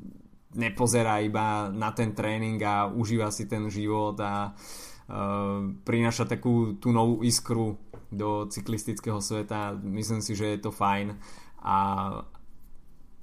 [0.57, 6.93] nepozerá iba na ten tréning a užíva si ten život a uh, prináša takú tú
[6.93, 7.81] novú iskru
[8.13, 9.73] do cyklistického sveta.
[9.81, 11.17] Myslím si, že je to fajn
[11.65, 11.77] a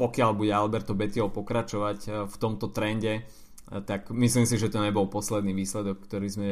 [0.01, 3.29] pokiaľ bude Alberto Bettiol pokračovať e, v tomto trende,
[3.71, 6.51] tak myslím si, že to nebol posledný výsledok, ktorý, sme,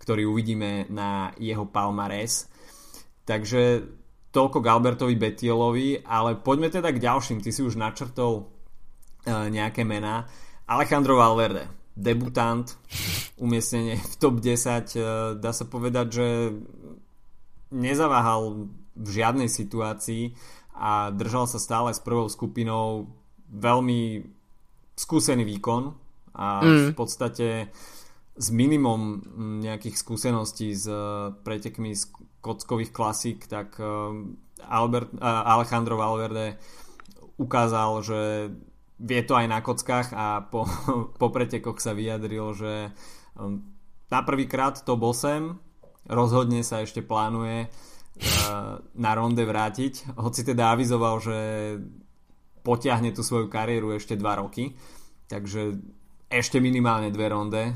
[0.00, 2.48] ktorý uvidíme na jeho palmares.
[3.28, 3.84] Takže
[4.34, 7.38] toľko k Albertovi Betielovi, ale poďme teda k ďalším.
[7.38, 10.26] Ty si už načrtol uh, nejaké mená.
[10.66, 12.66] Alejandro Valverde, debutant,
[13.38, 14.50] umiestnenie v top 10.
[14.50, 15.00] Uh, e,
[15.38, 16.26] dá sa povedať, že
[17.70, 20.34] nezaváhal v žiadnej situácii
[20.74, 23.06] a držal sa stále s prvou skupinou
[23.54, 24.26] veľmi
[24.98, 25.94] skúsený výkon
[26.34, 26.86] a mm.
[26.90, 27.48] v podstate
[28.34, 29.22] s minimum
[29.62, 32.10] nejakých skúseností s uh, pretekmi z
[32.42, 34.10] kockových klasík, tak uh,
[34.66, 36.58] Albert, uh, Alejandro Valverde
[37.38, 38.20] ukázal, že
[38.98, 40.66] vie to aj na kockách a po,
[41.20, 42.90] po pretekoch sa vyjadril, že
[44.10, 45.58] na prvýkrát to bol sem,
[46.06, 47.70] rozhodne sa ešte plánuje
[48.94, 51.36] na ronde vrátiť, hoci teda avizoval, že
[52.62, 54.72] potiahne tú svoju kariéru ešte 2 roky,
[55.26, 55.76] takže
[56.34, 57.74] ešte minimálne dve ronde eh,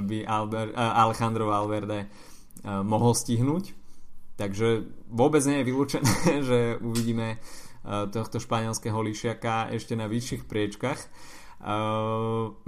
[0.00, 3.76] by Albert, uh, Alejandro Valverde uh, mohol stihnúť.
[4.40, 6.14] Takže vôbec nie je vylúčené,
[6.48, 7.36] že uvidíme
[8.12, 11.00] tohto španielského lišiaka ešte na vyšších priečkach.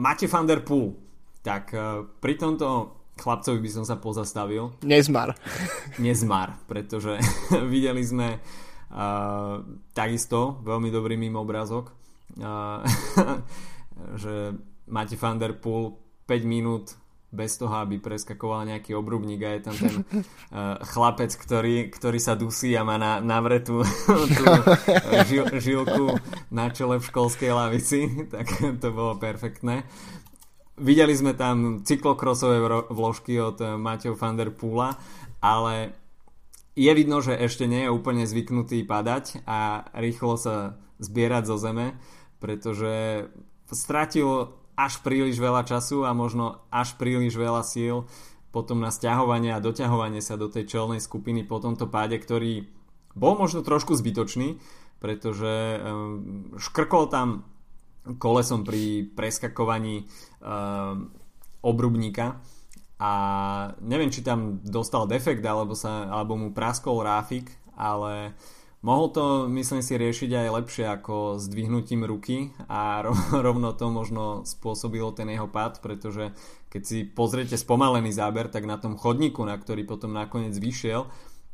[0.01, 0.96] Mate van der Poel.
[1.44, 1.77] Tak
[2.16, 4.72] pri tomto chlapcovi by som sa pozastavil.
[4.85, 5.37] Nezmar.
[6.01, 7.18] Nezmar, pretože
[7.72, 9.61] videli sme uh,
[9.92, 11.92] takisto veľmi dobrý mimo obrázok,
[12.40, 12.81] uh,
[14.22, 14.57] že
[14.92, 15.96] Máte van der Poel
[16.27, 16.98] 5 minút
[17.33, 19.96] bez toho, aby preskakoval nejaký obrubník a je tam ten
[20.53, 23.81] uh, chlapec, ktorý, ktorý sa dusí a má na, navretú
[24.37, 24.44] tú
[25.25, 26.20] žil, žilku
[26.53, 29.88] na čele v školskej lavici, tak to bolo perfektné.
[30.81, 34.97] Videli sme tam cyklokrosové vložky od Mateo van der Poola,
[35.45, 35.93] ale
[36.73, 42.01] je vidno, že ešte nie je úplne zvyknutý padať a rýchlo sa zbierať zo zeme,
[42.41, 43.27] pretože
[43.69, 48.09] stratil až príliš veľa času a možno až príliš veľa síl
[48.53, 52.69] potom na stiahovanie a doťahovanie sa do tej čelnej skupiny po tomto páde, ktorý
[53.13, 54.61] bol možno trošku zbytočný,
[55.01, 57.45] pretože ehm, škrkol tam
[58.19, 60.07] kolesom pri preskakovaní
[60.43, 61.11] ehm,
[61.62, 62.43] obrubníka.
[63.03, 63.12] A
[63.83, 68.35] neviem, či tam dostal defekt alebo, sa, alebo mu praskol ráfik, ale
[68.83, 73.07] Mohol to, myslím si, riešiť aj lepšie ako zdvihnutím ruky a
[73.47, 76.35] rovno to možno spôsobilo ten jeho pád, pretože
[76.67, 81.07] keď si pozriete spomalený záber, tak na tom chodníku, na ktorý potom nakoniec vyšiel,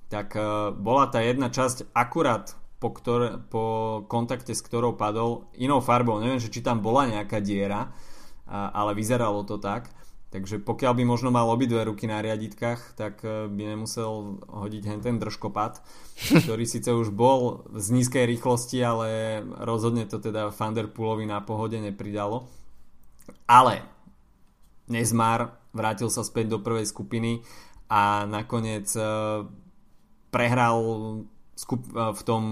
[0.09, 5.83] tak e, bola tá jedna časť akurát po, ktoré, po kontakte s ktorou padol inou
[5.83, 6.23] farbou.
[6.23, 7.91] Neviem, že či tam bola nejaká diera,
[8.49, 9.91] ale vyzeralo to tak.
[10.29, 15.01] Takže pokiaľ by možno mal obidve ruky na riaditkách, tak e, by nemusel hodiť hen
[15.01, 15.81] ten držkopad,
[16.45, 22.45] ktorý síce už bol z nízkej rýchlosti, ale rozhodne to teda Thunderpoolovi na pohode nepridalo.
[23.49, 23.81] Ale
[24.93, 27.41] Nezmar vrátil sa späť do prvej skupiny
[27.89, 29.05] a nakoniec e,
[30.29, 30.77] prehral
[31.59, 31.77] e,
[32.15, 32.43] v tom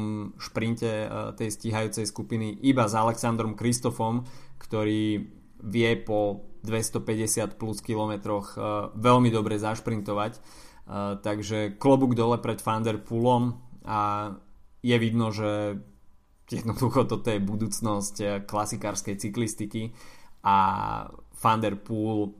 [0.42, 1.06] šprinte
[1.38, 4.26] tej stíhajúcej skupiny iba s Alexandrom Kristofom,
[4.58, 5.30] ktorý
[5.62, 10.42] vie po 250 plus kilometroch uh, veľmi dobre zašprintovať.
[11.22, 14.30] Takže klobúk dole pred Vanderpoolom a
[14.86, 15.82] je vidno, že
[16.46, 19.90] jednoducho toto je budúcnosť klasikárskej cyklistiky
[20.46, 20.56] a
[21.42, 22.38] Vanderpool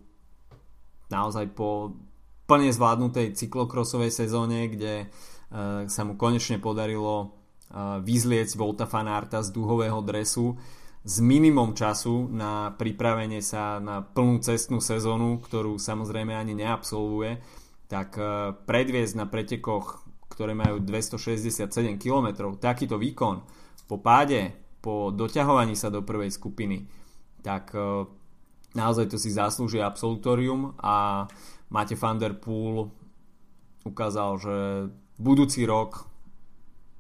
[1.10, 1.98] naozaj po
[2.46, 5.35] plne zvládnutej cyklokrosovej sezóne, kde uh,
[5.86, 10.58] sa mu konečne podarilo uh, vyzliecť Volta Fanarta z duhového dresu
[11.06, 17.38] s minimum času na pripravenie sa na plnú cestnú sezónu, ktorú samozrejme ani neabsolvuje,
[17.86, 21.70] tak e, predviesť na pretekoch, ktoré majú 267
[22.02, 23.46] km, takýto výkon
[23.86, 24.50] po páde,
[24.82, 26.90] po doťahovaní sa do prvej skupiny,
[27.46, 27.70] tak
[28.74, 31.26] naozaj to si zaslúži absolutorium a
[31.70, 32.90] Mate van der Poel
[33.86, 34.56] ukázal, že
[35.16, 36.08] budúci rok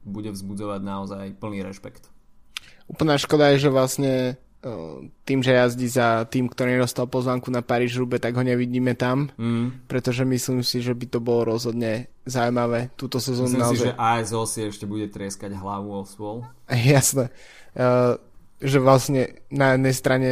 [0.06, 2.08] bude vzbudzovať naozaj plný rešpekt.
[2.86, 4.12] Úplná škoda je, že vlastne
[4.62, 4.72] e,
[5.26, 9.34] tým, že jazdí za tým, ktorý nedostal pozvánku na Paríž Rube, tak ho nevidíme tam,
[9.34, 9.90] mm.
[9.90, 13.50] pretože myslím si, že by to bolo rozhodne zaujímavé túto sezónu.
[13.50, 13.82] Myslím naozaj...
[13.82, 16.46] si, že ASO si ešte bude trieskať hlavu o svol.
[16.70, 17.34] Jasné.
[17.74, 18.22] Uh,
[18.62, 20.30] že vlastne na jednej strane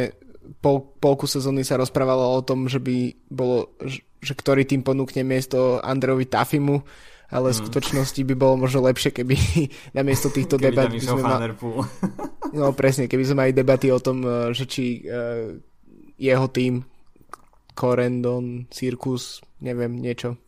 [0.63, 3.75] pol, polku sezóny sa rozprávalo o tom, že by bolo,
[4.23, 6.81] že ktorý tým ponúkne miesto Andrejovi Tafimu,
[7.31, 7.61] ale v mm.
[7.65, 9.35] skutočnosti by bolo možno lepšie, keby
[9.97, 10.89] namiesto týchto keby debat...
[10.91, 11.37] By sme ma...
[12.59, 15.55] no presne, keby sme mali debaty o tom, eh, že či uh,
[16.15, 16.85] jeho tým
[17.75, 20.39] Corendon, Circus, neviem, niečo.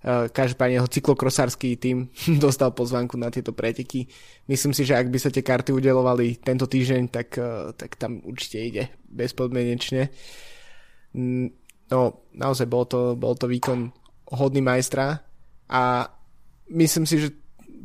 [0.00, 2.08] Uh, každopádne jeho cyklokrosársky tým
[2.44, 4.08] dostal pozvánku na tieto preteky.
[4.48, 8.24] Myslím si, že ak by sa tie karty udelovali tento týždeň, tak, uh, tak tam
[8.24, 10.08] určite ide bezpodmienečne.
[11.14, 11.52] Mm,
[11.92, 12.00] no,
[12.32, 13.92] naozaj bol to, bol to výkon
[14.30, 15.29] hodný majstra
[15.70, 16.10] a
[16.74, 17.28] myslím si, že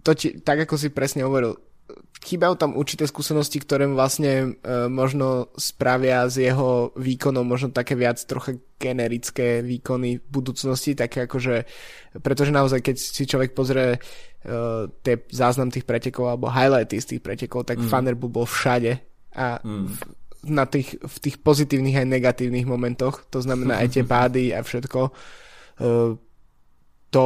[0.02, 1.58] to ti, tak ako si presne hovoril,
[2.26, 8.17] chýbajú tam určité skúsenosti, ktoré vlastne e, možno spravia z jeho výkonom možno také viac
[8.26, 11.65] trocha generické výkony v budúcnosti, také akože,
[12.26, 14.00] pretože naozaj keď si človek pozrie e,
[15.06, 17.86] tie záznam tých pretekov alebo highlighty z tých pretekov, tak mm.
[17.86, 18.98] Vanderbilt bol všade
[19.38, 19.86] a mm.
[19.86, 19.98] v,
[20.50, 25.00] na tých, v tých pozitívnych aj negatívnych momentoch, to znamená aj tie pády a všetko.
[25.06, 25.12] E,
[27.13, 27.26] to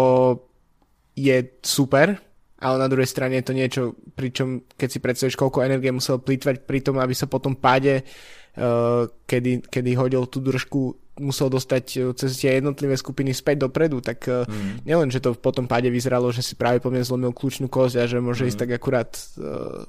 [1.20, 2.16] je super,
[2.60, 3.82] ale na druhej strane je to niečo,
[4.16, 9.08] pričom keď si predstavíš, koľko energie musel plýtvať pri tom, aby sa potom páde, uh,
[9.28, 14.28] kedy, kedy hodil tú držku, musel dostať uh, cez tie jednotlivé skupiny späť dopredu, tak
[14.28, 14.84] mm.
[14.84, 17.96] nielen, že to v potom páde vyzeralo, že si práve po mne zlomil kľúčnú kosť
[18.00, 18.50] a že môže mm.
[18.52, 19.12] ísť tak akurát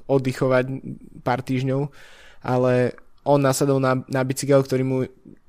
[0.07, 0.65] oddychovať
[1.23, 1.91] pár týždňov,
[2.43, 4.97] ale on nasadol na, na bicykel, ktorý mu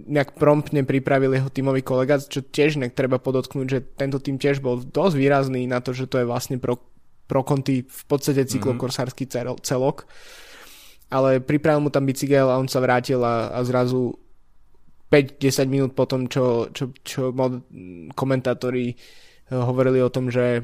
[0.03, 4.61] nejak promptne pripravil jeho tímový kolega, čo tiež nejak treba podotknúť, že tento tým tiež
[4.61, 6.77] bol dosť výrazný na to, že to je vlastne pro,
[7.25, 9.25] pro konty v podstate cyklokorsársky
[9.65, 10.05] celok.
[11.13, 14.17] Ale pripravil mu tam bicykel a on sa vrátil a, a zrazu
[15.13, 17.65] 5-10 minút potom, čo, čo, čo mod,
[18.17, 18.97] komentátori eh,
[19.53, 20.61] hovorili o tom, že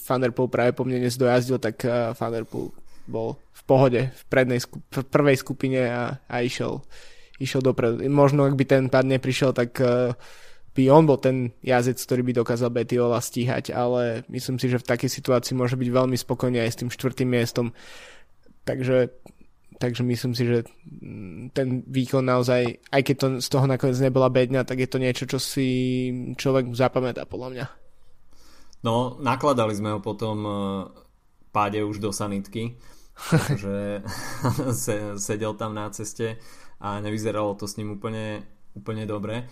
[0.00, 1.84] Thunderpool práve po mne dnes dojazdil, tak
[2.16, 2.72] Thunderpool
[3.08, 6.84] bol v pohode v, prednej, v prvej skupine a, a išiel,
[7.40, 8.04] išiel dopredu.
[8.12, 10.12] Možno ak by ten pád neprišiel, tak uh,
[10.78, 14.86] by on bol ten jazdec, ktorý by dokázal Betiola stíhať, ale myslím si, že v
[14.86, 17.74] takej situácii môže byť veľmi spokojný aj s tým štvrtým miestom.
[18.62, 19.10] Takže,
[19.82, 24.30] takže myslím si, že mm, ten výkon naozaj, aj keď to z toho nakoniec nebola
[24.30, 25.66] bedňa, tak je to niečo, čo si
[26.38, 27.66] človek zapamätá podľa mňa.
[28.86, 30.52] No, nakladali sme ho potom e,
[31.50, 32.78] páde už do sanitky,
[33.58, 34.02] že
[35.18, 36.38] sedel tam na ceste
[36.78, 39.50] a nevyzeralo to s ním úplne, úplne dobre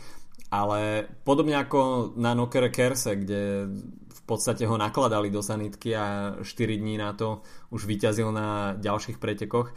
[0.51, 3.67] ale podobne ako na Nokere Kerse, kde
[4.07, 9.19] v podstate ho nakladali do sanitky a 4 dní na to už vyťazil na ďalších
[9.19, 9.75] pretekoch,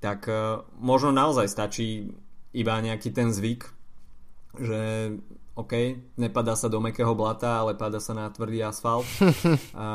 [0.00, 2.12] tak e, možno naozaj stačí
[2.52, 3.68] iba nejaký ten zvyk,
[4.60, 4.80] že
[5.60, 5.72] OK,
[6.16, 9.04] nepadá sa do mekého blata, ale padá sa na tvrdý asfalt.
[9.76, 9.88] a,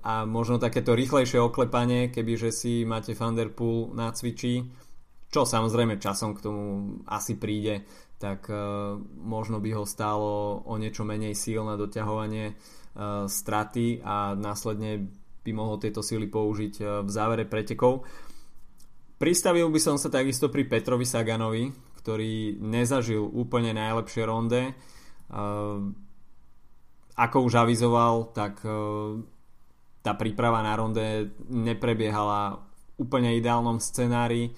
[0.00, 4.72] a možno takéto rýchlejšie oklepanie, kebyže si máte Thunderpool na cvičí,
[5.28, 6.64] čo samozrejme časom k tomu
[7.04, 7.84] asi príde,
[8.16, 14.32] tak uh, možno by ho stálo o niečo menej síl na doťahovanie uh, straty a
[14.32, 15.12] následne
[15.44, 18.08] by mohol tieto síly použiť uh, v závere pretekov.
[19.20, 21.68] Pristavil by som sa takisto pri Petrovi Saganovi,
[22.00, 24.74] ktorý nezažil úplne najlepšie ronde.
[25.32, 25.90] Uh,
[27.16, 29.16] ako už avizoval, tak uh,
[30.04, 32.60] tá príprava na ronde neprebiehala
[33.00, 34.52] úplne ideálnom scenári.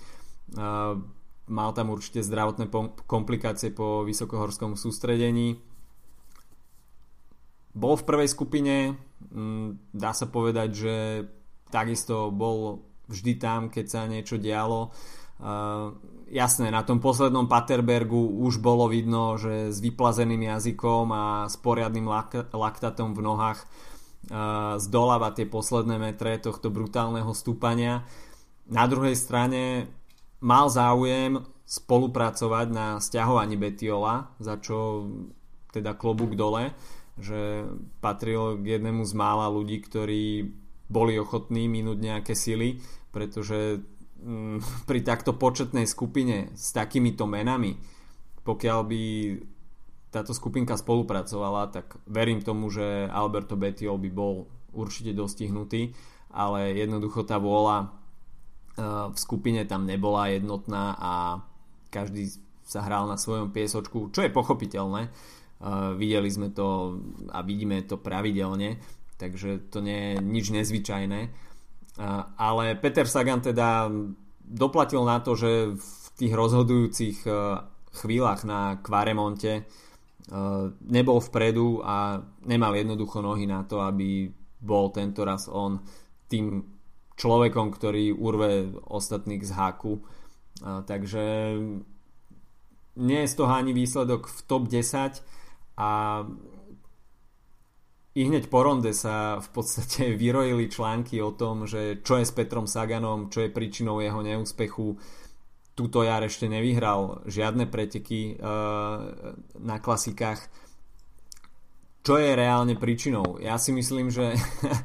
[0.55, 0.99] Uh,
[1.47, 2.73] mal tam určite zdravotné
[3.05, 5.61] komplikácie po vysokohorskom sústredení.
[7.75, 8.95] Bol v prvej skupine,
[9.35, 10.97] mm, dá sa povedať, že
[11.75, 14.95] takisto bol vždy tam, keď sa niečo dialo.
[15.35, 15.99] Uh,
[16.31, 22.07] jasné, na tom poslednom Paterbergu už bolo vidno, že s vyplazeným jazykom a s poriadnym
[22.07, 28.07] lak- laktatom v nohách uh, zdoláva tie posledné metre tohto brutálneho stúpania.
[28.71, 29.91] Na druhej strane
[30.39, 35.09] mal záujem spolupracovať na stiahovaní Betiola, za čo
[35.75, 36.71] teda klobúk dole,
[37.19, 37.67] že
[37.99, 40.55] patril k jednému z mála ľudí, ktorí
[40.87, 42.79] boli ochotní minúť nejaké sily,
[43.11, 43.83] pretože
[44.89, 47.77] pri takto početnej skupine s takýmito menami,
[48.45, 49.03] pokiaľ by
[50.15, 55.91] táto skupinka spolupracovala, tak verím tomu, že Alberto Betiol by bol určite dostihnutý,
[56.31, 57.91] ale jednoducho tá vôľa
[59.11, 61.13] v skupine tam nebola jednotná a
[61.95, 62.27] každý
[62.67, 65.15] sa hral na svojom piesočku, čo je pochopiteľné.
[65.95, 66.99] Videli sme to
[67.31, 68.83] a vidíme to pravidelne,
[69.15, 71.31] takže to nie je nič nezvyčajné.
[72.39, 73.87] Ale Peter Sagan teda
[74.43, 77.19] doplatil na to, že v tých rozhodujúcich
[77.95, 79.67] chvíľach na Kvaremonte
[80.89, 84.33] nebol vpredu a nemal jednoducho nohy na to, aby
[84.65, 85.85] bol tento raz on
[86.27, 86.65] tým
[87.15, 90.01] človekom, ktorý urve ostatných z háku.
[90.65, 91.55] A, takže
[92.99, 95.23] nie je z toho ani výsledok v top 10
[95.79, 96.23] a
[98.15, 102.33] i hneď po ronde sa v podstate vyrojili články o tom, že čo je s
[102.33, 104.97] Petrom Saganom, čo je príčinou jeho neúspechu.
[105.75, 110.39] Tuto jar ešte nevyhral žiadne preteky uh, na klasikách.
[112.07, 113.43] Čo je reálne príčinou?
[113.43, 114.39] Ja si myslím, že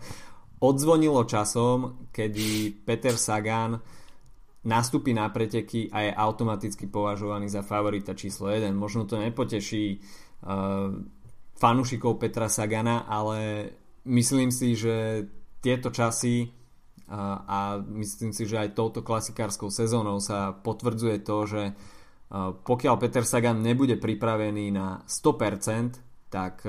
[0.70, 3.78] odzvonilo časom, kedy Peter Sagan
[4.66, 8.74] nastúpi na preteky a je automaticky považovaný za favorita číslo 1.
[8.74, 10.02] Možno to nepoteší
[10.42, 10.90] uh,
[11.60, 13.70] fanúšikov Petra Sagana, ale
[14.08, 15.28] myslím si, že
[15.60, 16.48] tieto časy
[17.12, 21.64] a myslím si, že aj touto klasikárskou sezónou sa potvrdzuje to, že
[22.64, 26.62] pokiaľ Peter Sagan nebude pripravený na 100%, tak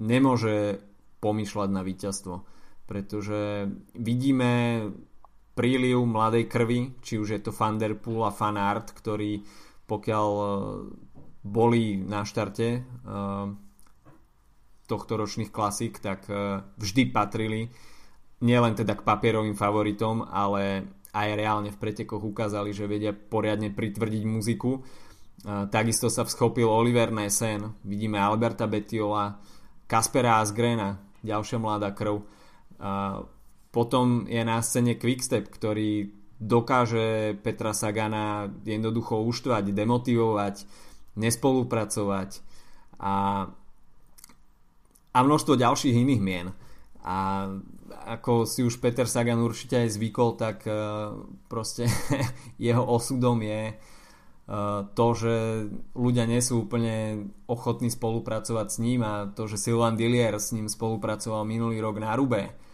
[0.00, 0.80] nemôže
[1.20, 2.34] pomýšľať na víťazstvo.
[2.84, 4.52] Pretože vidíme
[5.54, 9.40] príliv mladej krvi, či už je to Vanderpool a Fanart, ktorí
[9.84, 10.46] pokiaľ e,
[11.44, 13.52] boli na štarte uh,
[14.84, 17.72] tohto ročných klasík, tak uh, vždy patrili
[18.44, 24.22] nielen teda k papierovým favoritom, ale aj reálne v pretekoch ukázali, že vedia poriadne pritvrdiť
[24.26, 24.80] muziku.
[24.80, 29.40] Uh, takisto sa vschopil Oliver Nessen, vidíme Alberta Betiola,
[29.84, 32.24] Kaspera Asgrena, ďalšia mladá krv
[32.84, 33.24] a
[33.74, 40.62] potom je na scéne Quickstep, ktorý dokáže Petra Sagana jednoducho uštvať, demotivovať,
[41.18, 42.30] nespolupracovať
[43.02, 43.14] a,
[45.14, 46.50] a množstvo ďalších iných mien.
[47.06, 47.46] A
[48.10, 51.14] ako si už Peter Sagan určite aj zvykol, tak uh,
[51.46, 51.86] proste
[52.58, 55.34] jeho osudom je uh, to, že
[55.94, 60.66] ľudia nie sú úplne ochotní spolupracovať s ním a to, že Sylvain Dillier s ním
[60.66, 62.64] spolupracoval minulý rok na Rube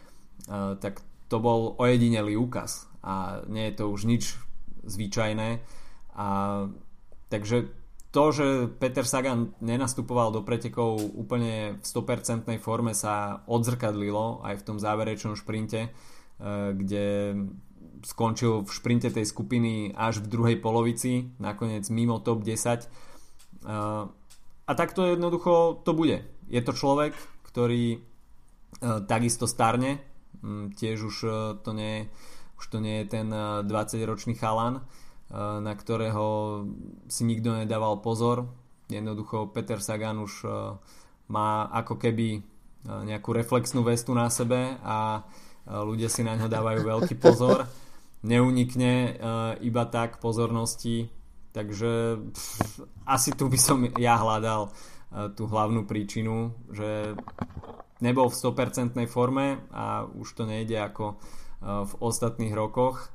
[0.81, 4.35] tak to bol ojedinelý úkaz a nie je to už nič
[4.85, 5.63] zvyčajné.
[6.17, 6.27] A,
[7.31, 7.71] takže
[8.11, 8.47] to, že
[8.83, 15.39] Peter Sagan nenastupoval do pretekov úplne v 100% forme sa odzrkadlilo aj v tom záverečnom
[15.39, 15.91] šprinte, e,
[16.75, 17.07] kde
[18.03, 22.83] skončil v šprinte tej skupiny až v druhej polovici, nakoniec mimo top 10.
[22.83, 22.89] E,
[24.67, 26.27] a takto jednoducho to bude.
[26.51, 27.15] Je to človek,
[27.47, 27.99] ktorý e,
[29.07, 30.03] takisto starne,
[30.75, 31.17] tiež už
[31.61, 32.09] to nie,
[32.57, 33.29] už to nie je ten
[33.69, 34.83] 20-ročný chalan,
[35.39, 36.27] na ktorého
[37.07, 38.51] si nikto nedával pozor.
[38.91, 40.51] Jednoducho Peter Sagan už eh,
[41.31, 42.43] má ako keby eh,
[42.83, 45.23] nejakú reflexnú vestu na sebe a
[45.71, 47.69] ľudia si na ňo dávajú veľký pozor.
[48.27, 49.17] Neunikne
[49.63, 51.07] iba tak pozornosti,
[51.55, 54.73] takže pff, asi tu by som ja hľadal
[55.39, 57.15] tú hlavnú príčinu, že
[58.03, 61.21] nebol v 100% forme a už to nejde ako
[61.63, 63.13] v ostatných rokoch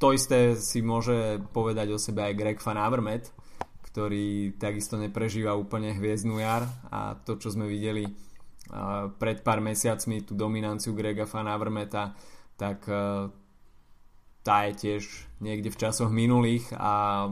[0.00, 3.28] to isté si môže povedať o sebe aj Greg Van Avermaet,
[3.84, 6.64] ktorý takisto neprežíva úplne hviezdnu jar.
[6.88, 8.08] A to, čo sme videli
[9.20, 12.16] pred pár mesiacmi, tú dominanciu Grega Van Avermaeta,
[12.56, 12.86] tak
[14.40, 15.04] tá je tiež
[15.44, 17.28] niekde v časoch minulých a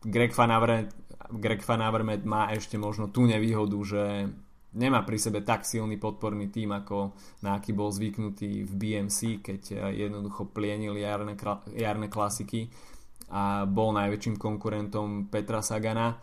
[0.00, 0.94] Greg Van Avermaet,
[1.34, 4.30] Greg Van Avermaet má ešte možno tú nevýhodu, že
[4.76, 9.62] nemá pri sebe tak silný podporný tým, ako na aký bol zvyknutý v BMC, keď
[9.72, 11.34] eh, jednoducho plienil jarné,
[11.72, 12.68] jarné klasiky
[13.32, 16.14] a bol najväčším konkurentom Petra Sagana.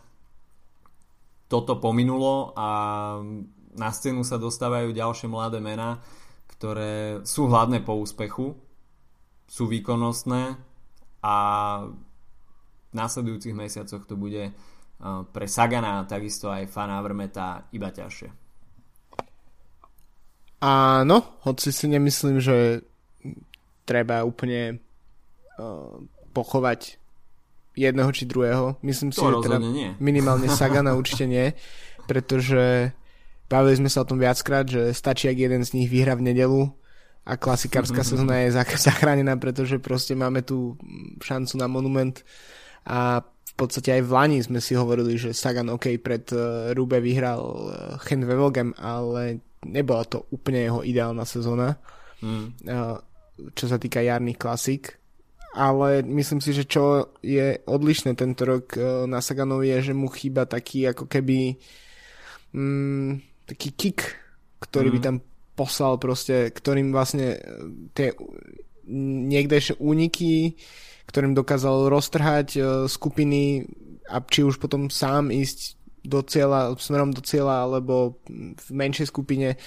[1.44, 2.68] Toto pominulo a
[3.76, 6.00] na scénu sa dostávajú ďalšie mladé mená,
[6.48, 8.56] ktoré sú hladné po úspechu,
[9.44, 10.56] sú výkonnostné
[11.20, 11.36] a
[12.88, 14.54] v následujúcich mesiacoch to bude eh,
[15.28, 18.43] pre Sagana a takisto aj Fana Avermeta iba ťažšie.
[20.64, 22.80] Áno, hoci si nemyslím, že
[23.84, 24.80] treba úplne
[25.60, 26.00] uh,
[26.32, 26.96] pochovať
[27.76, 28.80] jedného či druhého.
[28.80, 29.92] Myslím si, to že teda nie.
[30.08, 31.52] minimálne Sagana určite nie,
[32.08, 32.96] pretože
[33.52, 36.72] bavili sme sa o tom viackrát, že stačí, ak jeden z nich vyhra v nedelu
[37.28, 38.56] a klasikárska sezóna je
[38.88, 40.80] zachránená, pretože proste máme tu
[41.20, 42.24] šancu na monument
[42.88, 46.98] a v podstate aj v Lani sme si hovorili, že Sagan OK pred uh, Rube
[46.98, 47.72] vyhral uh,
[48.02, 51.80] Chen Wevelgem, ale nebola to úplne jeho ideálna sezóna,
[52.20, 52.68] mm.
[53.56, 55.00] čo sa týka jarných klasík.
[55.56, 58.76] Ale myslím si, že čo je odlišné tento rok
[59.08, 61.56] na Saganovi je, že mu chýba taký ako keby
[62.52, 63.10] mm,
[63.48, 64.20] taký kick,
[64.60, 64.94] ktorý mm.
[64.94, 65.16] by tam
[65.54, 67.38] poslal proste, ktorým vlastne
[67.94, 68.12] tie
[68.90, 70.58] niekdejšie úniky,
[71.08, 73.68] ktorým dokázal roztrhať uh, skupiny
[74.08, 79.56] a či už potom sám ísť do cieľa, smerom do cieľa alebo v menšej skupine
[79.56, 79.58] e,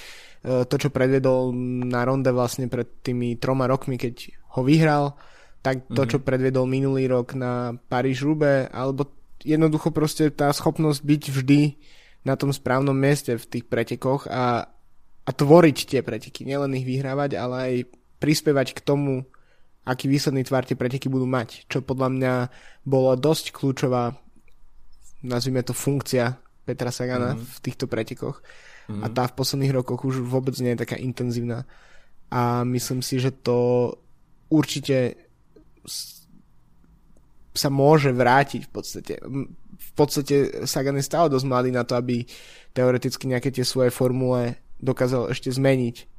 [0.69, 1.49] to, čo predvedol
[1.89, 5.17] na ronde vlastne pred tými troma rokmi, keď ho vyhral,
[5.65, 6.11] tak to, mm-hmm.
[6.13, 9.09] čo predvedol minulý rok na paríž rube alebo
[9.41, 11.61] jednoducho proste tá schopnosť byť vždy
[12.21, 14.69] na tom správnom mieste v tých pretekoch a,
[15.25, 17.73] a tvoriť tie preteky, nielen ich vyhrávať, ale aj
[18.21, 19.25] prispievať k tomu,
[19.87, 22.33] aký výsledný tvar tie preteky budú mať, čo podľa mňa
[22.83, 24.11] bolo dosť kľúčová
[25.25, 27.47] nazvime to funkcia Petra Sagana mm-hmm.
[27.47, 28.43] v týchto pretekoch.
[28.87, 29.03] Mm-hmm.
[29.03, 31.63] A tá v posledných rokoch už vôbec nie je taká intenzívna.
[32.27, 33.91] A myslím si, že to
[34.51, 35.15] určite
[37.55, 39.13] sa môže vrátiť v podstate.
[39.77, 42.27] V podstate Sagan je stále dosť mladý na to, aby
[42.75, 46.16] teoreticky nejaké tie svoje formule dokázal ešte zmeniť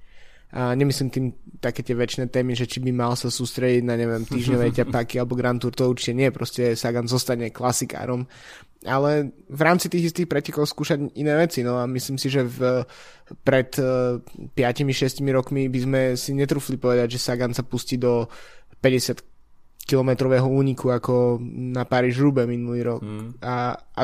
[0.48, 1.26] a nemyslím tým
[1.60, 5.36] také tie väčšie témy, že či by mal sa sústrediť na neviem týždňové ťapáky alebo
[5.36, 8.24] Grand Tour, to určite nie, proste Sagan zostane klasikárom
[8.86, 12.86] ale v rámci tých istých pretekov skúšať iné veci, no a myslím si, že v,
[13.42, 18.30] pred 5-6 rokmi by sme si netrúfli povedať, že Sagan sa pustí do
[18.78, 19.18] 50
[19.82, 23.42] kilometrového úniku ako na Paríž Rube minulý rok mm.
[23.42, 24.02] a, a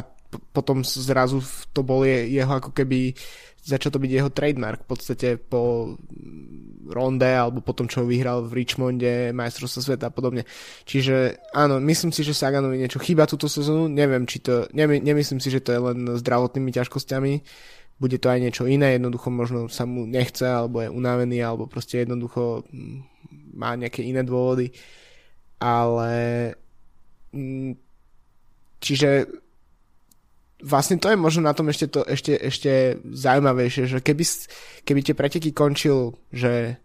[0.51, 1.39] potom zrazu
[1.71, 3.15] to bol je, jeho ako keby
[3.65, 5.97] začal to byť jeho trademark v podstate po
[6.85, 10.45] ronde alebo po tom, čo vyhral v Richmonde majstrovstvo sveta a podobne.
[10.85, 15.41] Čiže áno, myslím si, že Saganovi niečo chýba túto sezónu, neviem, či to, nemy, nemyslím
[15.41, 17.33] si, že to je len zdravotnými ťažkosťami,
[17.95, 22.03] bude to aj niečo iné, jednoducho možno sa mu nechce, alebo je unavený, alebo proste
[22.03, 22.99] jednoducho mm,
[23.55, 24.75] má nejaké iné dôvody.
[25.63, 26.13] Ale
[27.33, 27.73] mm,
[28.83, 29.09] čiže
[30.65, 34.25] vlastne to je možno na tom ešte, to, ešte, ešte zaujímavejšie, že keby,
[34.89, 36.81] keby tie preteky končil, že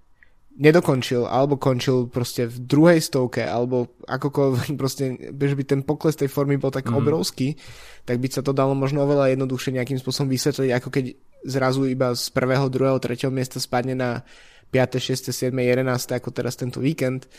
[0.59, 6.27] nedokončil, alebo končil proste v druhej stovke, alebo akokoľvek proste, že by ten pokles tej
[6.27, 6.99] formy bol tak mm.
[6.99, 7.55] obrovský,
[8.03, 11.05] tak by sa to dalo možno oveľa jednoduchšie nejakým spôsobom vysvetliť, ako keď
[11.47, 14.27] zrazu iba z prvého, druhého, tretieho miesta spadne na
[14.75, 15.87] 5., 6., 7., 11.,
[16.19, 17.31] ako teraz tento víkend.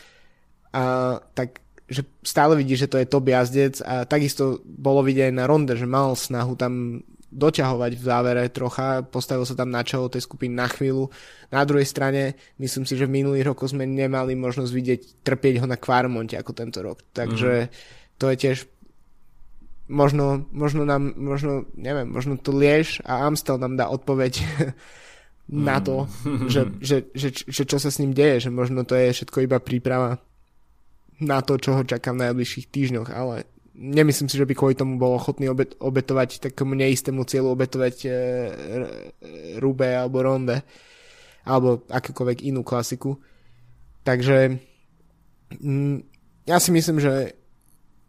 [0.73, 1.61] A tak
[1.91, 5.75] že stále vidí, že to je top jazdec a takisto bolo vidieť aj na ronde,
[5.75, 10.51] že mal snahu tam doťahovať v závere trocha, postavil sa tam na čelo tej skupiny
[10.51, 11.07] na chvíľu.
[11.47, 15.67] Na druhej strane, myslím si, že v minulých rokoch sme nemali možnosť vidieť, trpieť ho
[15.67, 17.03] na Kvarmonte ako tento rok.
[17.15, 17.69] Takže mm.
[18.19, 18.57] to je tiež
[19.87, 24.43] možno, možno nám, možno, neviem, možno to Liež a Amstel nám dá odpoveď
[25.51, 26.51] na to, mm.
[26.51, 29.59] že, že, že, že čo sa s ním deje, že možno to je všetko iba
[29.63, 30.19] príprava
[31.21, 33.45] na to, čo ho čaká v najbližších týždňoch, ale
[33.77, 38.09] nemyslím si, že by kvôli tomu bol ochotný obet, obetovať takému neistému cieľu obetovať e,
[39.61, 40.61] Rube alebo Ronde
[41.41, 43.17] alebo akúkoľvek inú klasiku.
[44.05, 44.61] Takže
[45.57, 45.97] mm,
[46.45, 47.37] ja si myslím, že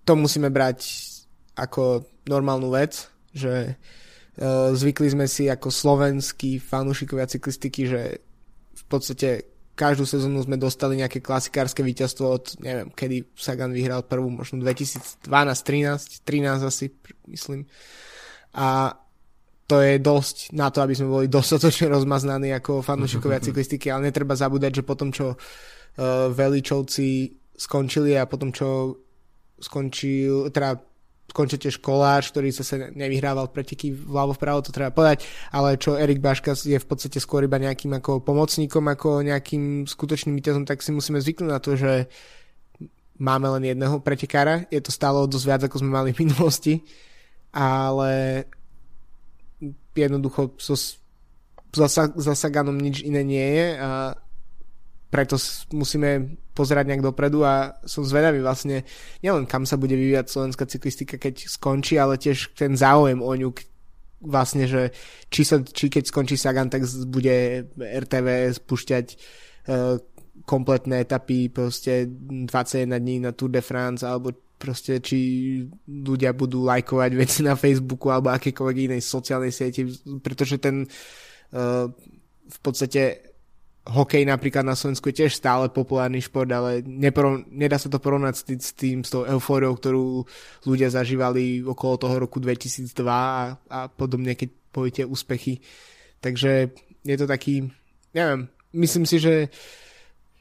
[0.04, 1.08] to musíme brať
[1.56, 3.72] ako normálnu vec, že e,
[4.72, 8.02] zvykli sme si ako slovenskí fanúšikovia cyklistiky, že
[8.72, 14.28] v podstate každú sezónu sme dostali nejaké klasikárske víťazstvo od, neviem, kedy Sagan vyhral prvú,
[14.28, 16.92] možno 2012, 13, 13 asi,
[17.28, 17.64] myslím.
[18.52, 18.92] A
[19.64, 24.36] to je dosť na to, aby sme boli dostatočne rozmaznaní ako fanúšikovia cyklistiky, ale netreba
[24.36, 29.00] zabúdať, že potom, čo uh, Veličovci skončili a potom, čo
[29.56, 30.91] skončil, teda
[31.30, 36.52] končete školáč, ktorý sa nevyhrával preteky vľavo vpravo, to treba povedať, ale čo Erik Baška
[36.58, 41.18] je v podstate skôr iba nejakým ako pomocníkom, ako nejakým skutočným víťazom, tak si musíme
[41.24, 42.12] zvyknúť na to, že
[43.16, 46.84] máme len jedného pretekára, je to stále dosť viac, ako sme mali v minulosti,
[47.52, 48.44] ale
[49.96, 50.76] jednoducho so,
[51.72, 53.90] za, za Saganom nič iné nie je a
[55.12, 55.36] preto
[55.76, 58.88] musíme pozerať nejak dopredu a som zvedavý vlastne
[59.20, 63.52] nielen kam sa bude vyvíjať slovenská cyklistika, keď skončí, ale tiež ten záujem o ňu
[64.24, 64.96] vlastne, že
[65.28, 69.06] či, sa, či keď skončí Sagan, tak bude RTV spúšťať
[69.68, 70.00] uh,
[70.48, 75.18] kompletné etapy proste 21 dní na Tour de France alebo proste či
[75.90, 79.82] ľudia budú lajkovať veci na Facebooku alebo akékoľvek inej sociálnej sieti,
[80.22, 81.90] pretože ten uh,
[82.46, 83.31] v podstate
[83.82, 88.34] hokej napríklad na Slovensku je tiež stále populárny šport, ale neporo- nedá sa to porovnať
[88.62, 90.22] s tým, s tou eufóriou, ktorú
[90.62, 95.58] ľudia zažívali okolo toho roku 2002 a, a podobne, keď poviete úspechy.
[96.22, 96.70] Takže
[97.02, 97.66] je to taký,
[98.14, 98.46] neviem,
[98.78, 99.50] myslím si, že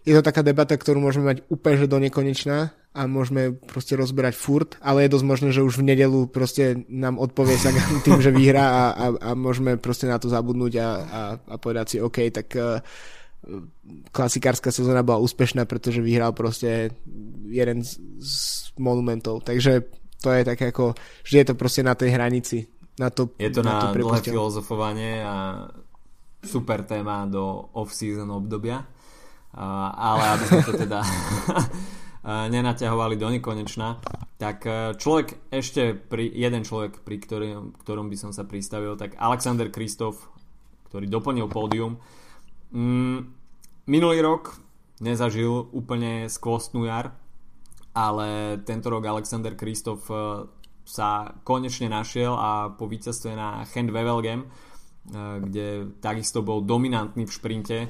[0.06, 4.36] je to taká debata, ktorú môžeme mať úplne že do nekonečná a môžeme proste rozberať
[4.38, 7.74] furt, ale je dosť možné, že už v nedelu proste nám odpovie sa
[8.06, 11.86] tým, že vyhrá a, a, a môžeme proste na to zabudnúť a, a, a povedať
[11.88, 12.78] si OK, tak uh,
[14.14, 16.94] klasikárska sezóna bola úspešná, pretože vyhral proste
[17.50, 18.34] jeden z, z
[18.78, 19.42] monumentov.
[19.42, 19.89] Takže
[20.22, 20.94] to je také ako,
[21.26, 22.70] že je to proste na tej hranici.
[23.02, 25.66] Na to, je to na, na dlhé filozofovanie a
[26.46, 28.86] super téma do off-season obdobia.
[29.52, 31.00] Uh, ale aby sme to teda
[32.54, 33.98] nenaťahovali do nekonečna,
[34.38, 39.18] tak e, človek ešte pri, jeden človek, pri ktorým, ktorom by som sa pristavil, tak
[39.18, 40.30] Alexander Kristof,
[40.94, 41.98] ktorý doplnil pódium,
[42.72, 43.28] Mm,
[43.92, 44.56] minulý rok
[45.04, 47.12] nezažil úplne skvostnú jar,
[47.92, 50.48] ale tento rok Alexander Kristof e,
[50.88, 54.48] sa konečne našiel a po víťazstve na Hand Wevelgem, e,
[55.44, 55.68] kde
[56.00, 57.88] takisto bol dominantný v šprinte, e,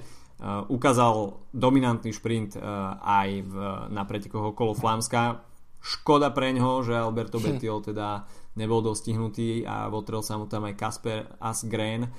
[0.74, 2.58] ukázal dominantný šprint
[3.06, 3.54] aj v,
[3.94, 5.46] na pretekoch okolo Flámska.
[5.78, 7.38] Škoda pre ňoho, že Alberto.
[7.44, 8.26] Bettiol teda
[8.58, 12.10] nebol dostihnutý a votrel sa mu tam aj Kasper Asgren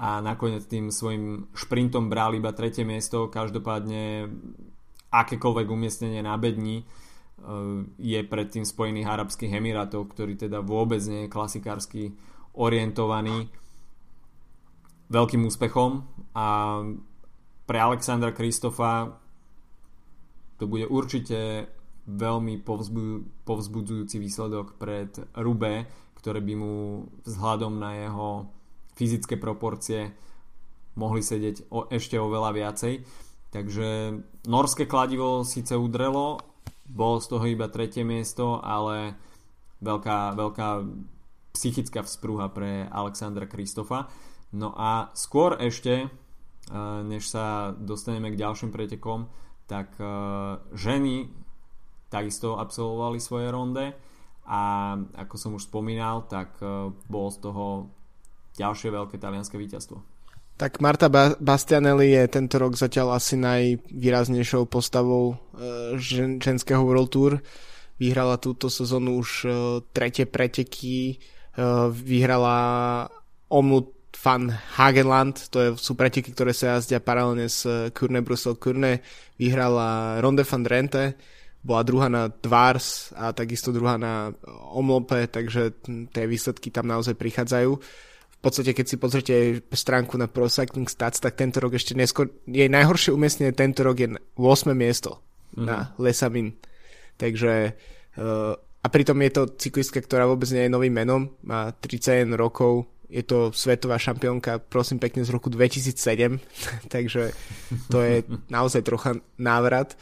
[0.00, 3.28] a nakoniec tým svojim šprintom bral iba tretie miesto.
[3.28, 4.32] Každopádne
[5.12, 6.84] akékoľvek umiestnenie na bedni e,
[8.00, 12.16] je pred tým Spojených Arabských Emirátov, ktorý teda vôbec nie je klasikársky
[12.56, 13.52] orientovaný
[15.12, 16.46] veľkým úspechom a
[17.66, 19.20] pre Alexandra Kristofa
[20.56, 21.68] to bude určite
[22.06, 22.62] veľmi
[23.44, 25.86] povzbudzujúci výsledok pred Rube,
[26.16, 26.74] ktoré by mu
[27.26, 28.59] vzhľadom na jeho
[28.94, 30.12] fyzické proporcie
[30.98, 32.94] mohli sedieť o, ešte oveľa viacej.
[33.50, 33.88] Takže
[34.46, 36.38] norské kladivo síce udrelo,
[36.86, 39.18] bolo z toho iba tretie miesto, ale
[39.82, 40.68] veľká, veľká
[41.54, 44.06] psychická vzprúha pre Alexandra Kristofa.
[44.54, 49.30] No a skôr ešte, eh, než sa dostaneme k ďalším pretekom,
[49.66, 50.06] tak eh,
[50.74, 51.30] ženy
[52.10, 53.94] takisto absolvovali svoje ronde
[54.50, 57.90] a ako som už spomínal, tak eh, bol z toho
[58.58, 60.00] ďalšie veľké talianské víťazstvo.
[60.60, 61.08] Tak Marta
[61.40, 67.32] Bastianelli je tento rok zatiaľ asi najvýraznejšou postavou e, žen, ženského World Tour.
[68.00, 69.52] Vyhrala túto sezónu už uh,
[69.92, 71.20] tretie preteky,
[71.60, 72.56] uh, vyhrala
[73.52, 73.92] Omlut
[74.24, 79.04] Van Hagenland, to je, sú preteky, ktoré sa jazdia paralelne s Kurne Brusel Kurne,
[79.36, 81.16] vyhrala Ronde van Drenthe,
[81.60, 84.32] bola druhá na Dvars a takisto druhá na
[84.72, 85.76] Omlope, takže
[86.12, 87.72] tie výsledky tam naozaj prichádzajú.
[88.40, 89.34] Podstate, keď si pozrite
[89.68, 94.00] stránku na Pro Cycling Stats, tak tento rok ešte neskôr, jej najhoršie umiestnenie tento rok
[94.00, 94.72] je 8.
[94.72, 95.20] miesto
[95.52, 95.66] mm-hmm.
[95.68, 96.56] na Lesamin.
[97.20, 97.76] Takže
[98.16, 102.88] uh, a pritom je to cyklistka, ktorá vôbec nie je novým menom, má 31 rokov,
[103.12, 106.40] je to svetová šampiónka, prosím pekne, z roku 2007,
[106.94, 107.36] takže
[107.92, 110.00] to je naozaj trocha návrat.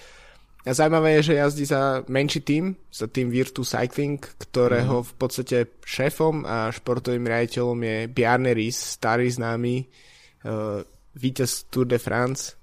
[0.66, 5.06] A zaujímavé je, že jazdí za menší tým, za tým Virtu Cycling, ktorého mm.
[5.06, 10.82] v podstate šéfom a športovým riaditeľom je Bjarne Ries, starý známy uh,
[11.14, 12.58] víťaz Tour de France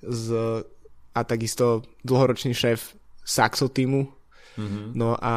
[0.00, 0.26] z,
[1.12, 4.08] a takisto dlhoročný šéf Saxo týmu.
[4.56, 4.86] Mm-hmm.
[4.96, 5.34] No a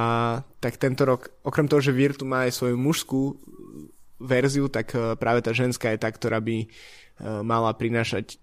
[0.63, 3.35] tak tento rok, okrem toho, že Virtu má aj svoju mužskú
[4.23, 8.39] verziu, tak uh, práve tá ženská je tá, ktorá by uh, mala prinášať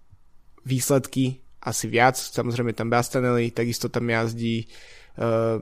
[0.61, 4.67] výsledky asi viac, samozrejme tam Bastanelli, takisto tam jazdí
[5.17, 5.57] Uh,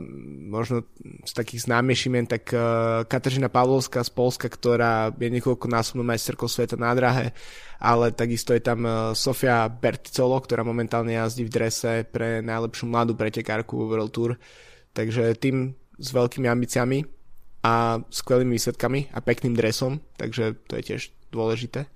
[0.52, 0.84] možno
[1.24, 6.52] z takých známejších men, tak uh, Kateřina Pavlovská z Polska, ktorá je niekoľko násobnou majsterkou
[6.52, 7.32] sveta na drahe,
[7.80, 13.16] ale takisto je tam uh, Sofia Berticolo, ktorá momentálne jazdí v drese pre najlepšiu mladú
[13.16, 14.36] pretekárku vo World Tour.
[14.92, 15.72] Takže tým
[16.04, 17.08] s veľkými ambíciami
[17.64, 21.88] a skvelými výsledkami a pekným dresom, takže to je tiež dôležité.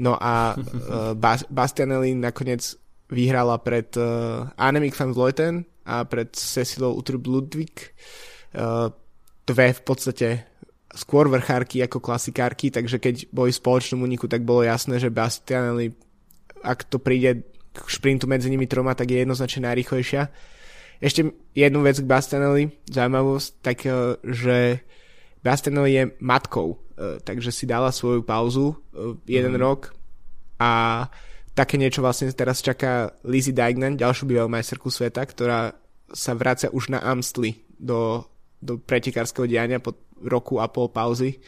[0.00, 1.12] No a uh,
[1.52, 5.54] Bastianelli nakoniec vyhrala pred uh, Annemiek van Vleuten
[5.86, 7.94] a pred Cecilou Utrub Ludwig.
[8.50, 8.90] Uh,
[9.46, 10.28] dve v podstate
[10.90, 15.92] skôr vrchárky ako klasikárky, takže keď boli v spoločnom úniku, tak bolo jasné, že Bastianelli,
[16.64, 17.46] ak to príde
[17.76, 20.22] k šprintu medzi nimi troma, tak je jednoznačne najrychlejšia.
[20.96, 24.82] Ešte jednu vec k Bastianelli, zaujímavosť, tak uh, že
[25.44, 29.62] Bastianelli je matkou, uh, takže si dala svoju pauzu uh, jeden mm.
[29.62, 29.94] rok
[30.56, 31.04] a
[31.56, 35.72] také niečo vlastne teraz čaká Lizzie Deignan, ďalšiu bývalú majsterku sveta, ktorá
[36.12, 38.28] sa vracia už na Amstli do,
[38.60, 41.40] do pretekárskeho diania po roku a pol pauzy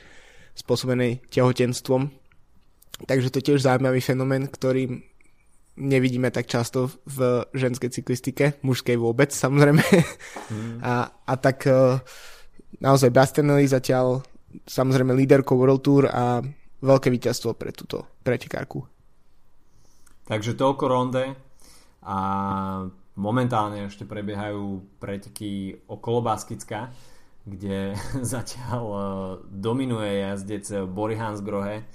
[0.56, 2.09] spôsobenej tehotenstvom.
[3.06, 4.90] Takže to je tiež zaujímavý fenomén, ktorý
[5.78, 9.84] nevidíme tak často v ženskej cyklistike, mužskej vôbec samozrejme.
[10.50, 10.82] Mm.
[10.82, 12.02] A, a tak e,
[12.82, 14.26] naozaj Bastianelli zatiaľ
[14.66, 16.42] samozrejme líderkou World Tour a
[16.82, 18.97] veľké víťazstvo pre túto pretekárku.
[20.28, 21.24] Takže toľko ronde.
[22.04, 22.18] A
[23.16, 26.92] momentálne ešte prebiehajú preteky okolo Baskicka,
[27.48, 27.96] kde
[28.36, 29.00] zatiaľ e,
[29.48, 31.88] dominuje jazdec Bory Hansgrohe,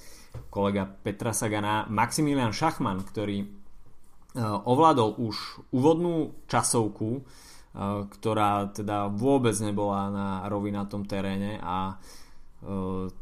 [0.49, 3.47] kolega Petra Sagana, Maximilian Šachman, ktorý e,
[4.41, 7.21] ovládol už úvodnú časovku, e,
[8.09, 12.01] ktorá teda vôbec nebola na rovinatom teréne a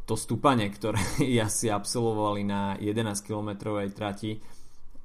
[0.05, 1.01] to stúpanie, ktoré
[1.49, 4.38] asi absolvovali na 11 km trati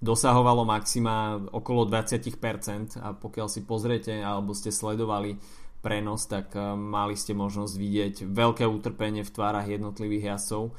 [0.01, 5.41] dosahovalo maxima okolo 20% a pokiaľ si pozriete alebo ste sledovali
[5.81, 10.75] prenos, tak eh, mali ste možnosť vidieť veľké utrpenie v tvárach jednotlivých jasov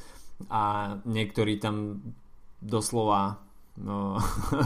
[0.52, 2.04] a niektorí tam
[2.62, 3.42] doslova
[3.82, 4.22] no,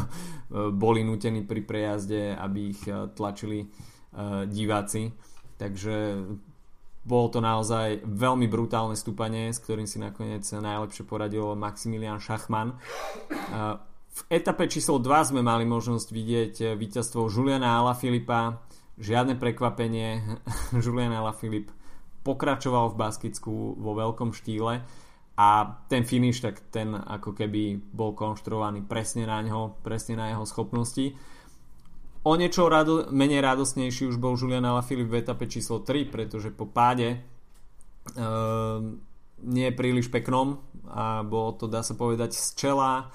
[0.83, 5.13] boli nutení pri prejazde, aby ich eh, tlačili uh, diváci.
[5.61, 6.25] Takže
[7.05, 12.77] bolo to naozaj veľmi brutálne stúpanie, s ktorým si nakoniec najlepšie poradil Maximilian Schachmann.
[14.11, 18.59] V etape číslo 2 sme mali možnosť vidieť eh, víťazstvo Juliana Alaphilippa.
[18.99, 20.19] Žiadne prekvapenie,
[20.83, 21.71] Julian Alaphilipp
[22.21, 23.51] pokračoval v Baskicku
[23.81, 24.83] vo veľkom štýle
[25.41, 25.47] a
[25.89, 31.17] ten finish, tak ten ako keby bol konštruovaný presne na ňo, presne na jeho schopnosti.
[32.21, 36.69] O niečo rado, menej radosnejší už bol Julian Alaphilipp v etape číslo 3, pretože po
[36.69, 37.19] páde e,
[39.41, 43.09] nie je príliš peknom a bolo to, dá sa povedať, z čela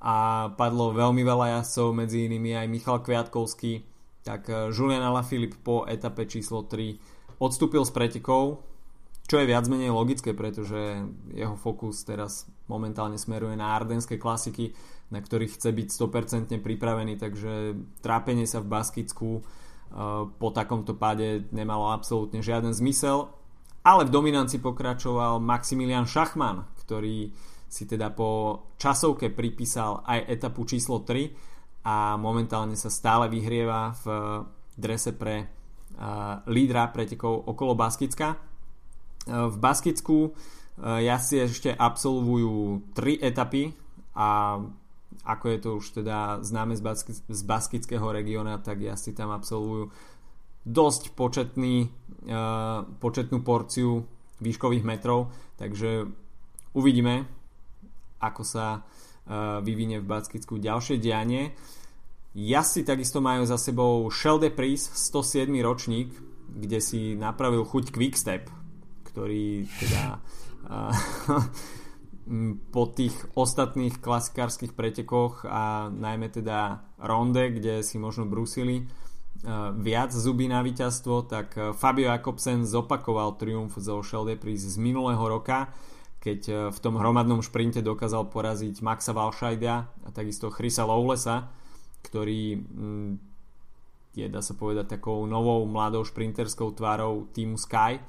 [0.00, 3.84] a padlo veľmi veľa jazdcov, medzi inými aj Michal Kviatkovský,
[4.24, 8.64] tak eh, Julian Alaphilippe po etape číslo 3 odstúpil z pretekov,
[9.28, 14.74] čo je viac menej logické, pretože jeho fokus teraz momentálne smeruje na ardenské klasiky,
[15.12, 19.42] na ktorých chce byť 100% pripravený, takže trápenie sa v Baskicku eh,
[20.26, 23.28] po takomto páde nemalo absolútne žiaden zmysel,
[23.84, 27.32] ale v dominancii pokračoval Maximilian Schachmann, ktorý
[27.70, 34.06] si teda po časovke pripísal aj etapu číslo 3 a momentálne sa stále vyhrieva v
[34.74, 38.34] drese pre uh, lídra pretekov okolo Baskicka.
[38.34, 43.70] Uh, v Baskicku uh, si ešte absolvujú 3 etapy
[44.18, 44.58] a
[45.20, 49.92] ako je to už teda známe z, Basky, z baskického regióna, tak si tam absolvujú
[50.64, 51.86] dosť početný,
[52.26, 54.04] uh, početnú porciu
[54.40, 56.08] výškových metrov, takže
[56.72, 57.39] uvidíme,
[58.20, 61.56] ako sa uh, vyvinie v Baskicku ďalšie dianie.
[62.36, 65.50] Jazdci takisto majú za sebou Shell de Pris, 107.
[65.64, 66.14] ročník,
[66.46, 68.46] kde si napravil chuť Quickstep,
[69.10, 70.22] ktorý teda
[72.74, 78.86] po tých ostatných klasikárskych pretekoch a najmä teda ronde, kde si možno brusili
[79.80, 85.24] viac zuby na víťazstvo, tak Fabio Jakobsen zopakoval triumf zo Shell de Pris z minulého
[85.24, 85.72] roka,
[86.20, 91.48] keď v tom hromadnom šprinte dokázal poraziť Maxa Valšajda a takisto Chrisa Lowlesa,
[92.04, 93.10] ktorý mm,
[94.16, 98.02] je, dá sa povedať, takou novou mladou šprinterskou tvárou týmu Sky.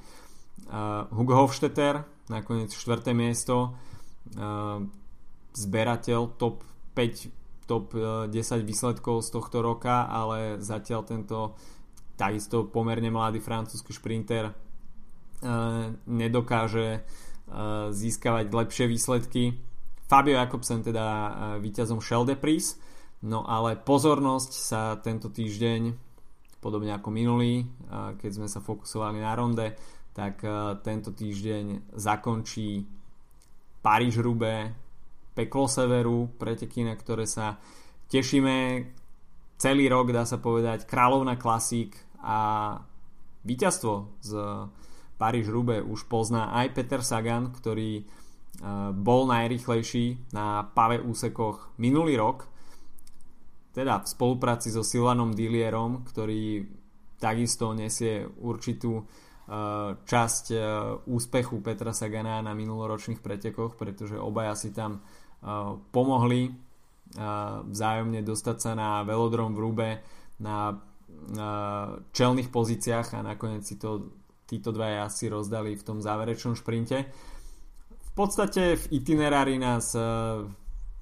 [0.68, 3.16] Uh, Hugo Hofstetter, nakoniec 4.
[3.16, 3.72] miesto,
[4.36, 4.82] uh,
[5.56, 7.96] zberateľ top 5, top
[8.28, 8.36] 10
[8.66, 11.56] výsledkov z tohto roka, ale zatiaľ tento
[12.20, 14.52] takisto pomerne mladý francúzsky šprinter
[16.06, 17.02] nedokáže
[17.90, 19.56] získavať lepšie výsledky.
[20.06, 21.06] Fabio Jakobsen teda
[21.58, 22.76] víťazom Shell de Pris
[23.22, 25.94] No ale pozornosť sa tento týždeň,
[26.58, 27.70] podobne ako minulý,
[28.18, 29.78] keď sme sa fokusovali na ronde,
[30.10, 30.42] tak
[30.82, 32.82] tento týždeň zakončí
[33.78, 34.74] Paríž-Rubé,
[35.38, 37.62] peklo severu, preteky, na ktoré sa
[38.10, 38.90] tešíme
[39.62, 42.74] celý rok, dá sa povedať, kráľovna klasík a
[43.46, 44.30] víťazstvo z
[45.22, 48.02] Paríž-Rubé už pozná aj Peter Sagan, ktorý
[48.98, 52.50] bol najrychlejší na pave úsekoch minulý rok.
[53.70, 56.66] Teda v spolupráci so Silanom Dillierom, ktorý
[57.22, 59.06] takisto nesie určitú uh,
[59.94, 60.60] časť uh,
[61.06, 65.06] úspechu Petra Sagana na minuloročných pretekoch, pretože obaja si tam
[65.90, 66.54] pomohli
[67.66, 69.90] vzájomne dostať sa na velodrom v Rube
[70.38, 70.78] na
[72.14, 74.21] čelných pozíciách a nakoniec si to
[74.52, 77.08] títo dva asi rozdali v tom záverečnom šprinte.
[78.04, 79.96] V podstate v itinerári nás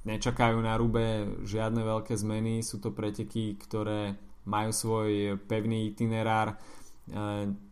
[0.04, 4.16] nečakajú na rube žiadne veľké zmeny, sú to preteky, ktoré
[4.48, 6.56] majú svoj pevný itinerár, e,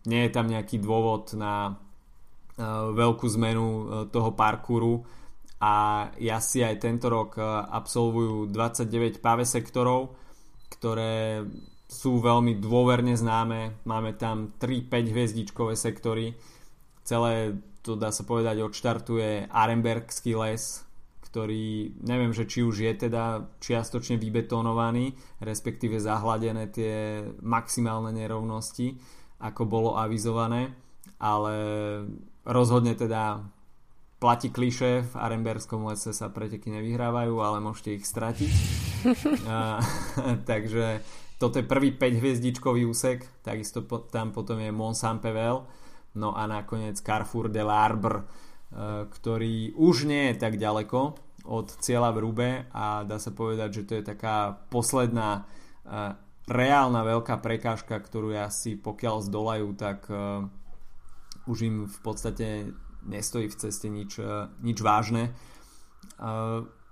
[0.05, 1.73] nie je tam nejaký dôvod na e,
[2.93, 5.01] veľkú zmenu e, toho parkúru
[5.59, 7.35] a ja si aj tento rok
[7.67, 10.15] absolvujú 29 pave sektorov,
[10.71, 11.43] ktoré
[11.89, 16.37] sú veľmi dôverne známe, máme tam 3-5 hviezdičkové sektory,
[17.01, 20.85] celé to dá sa povedať odštartuje Arenbergský les,
[21.25, 29.01] ktorý neviem, že či už je teda čiastočne vybetonovaný, respektíve zahladené tie maximálne nerovnosti,
[29.41, 30.73] ako bolo avizované,
[31.17, 31.55] ale
[32.45, 33.45] rozhodne teda
[34.19, 38.53] platí kliše, v Arenberskom lese sa preteky nevyhrávajú, ale môžete ich stratiť.
[39.53, 39.79] a,
[40.51, 41.01] takže
[41.39, 45.63] toto je prvý 5 hviezdičkový úsek, takisto tam potom je Mont Saint-Pével,
[46.19, 48.27] no a nakoniec Carrefour de l'Arbre,
[48.69, 51.17] Eh, ktorý už nie je tak ďaleko
[51.49, 55.49] od cieľa v Rube a dá sa povedať, že to je taká posledná
[55.89, 56.13] eh,
[56.45, 60.45] reálna veľká prekážka, ktorú ja si pokiaľ zdolajú, tak eh,
[61.49, 62.77] už im v podstate
[63.09, 64.21] nestojí v ceste nič,
[64.61, 65.33] nič vážne.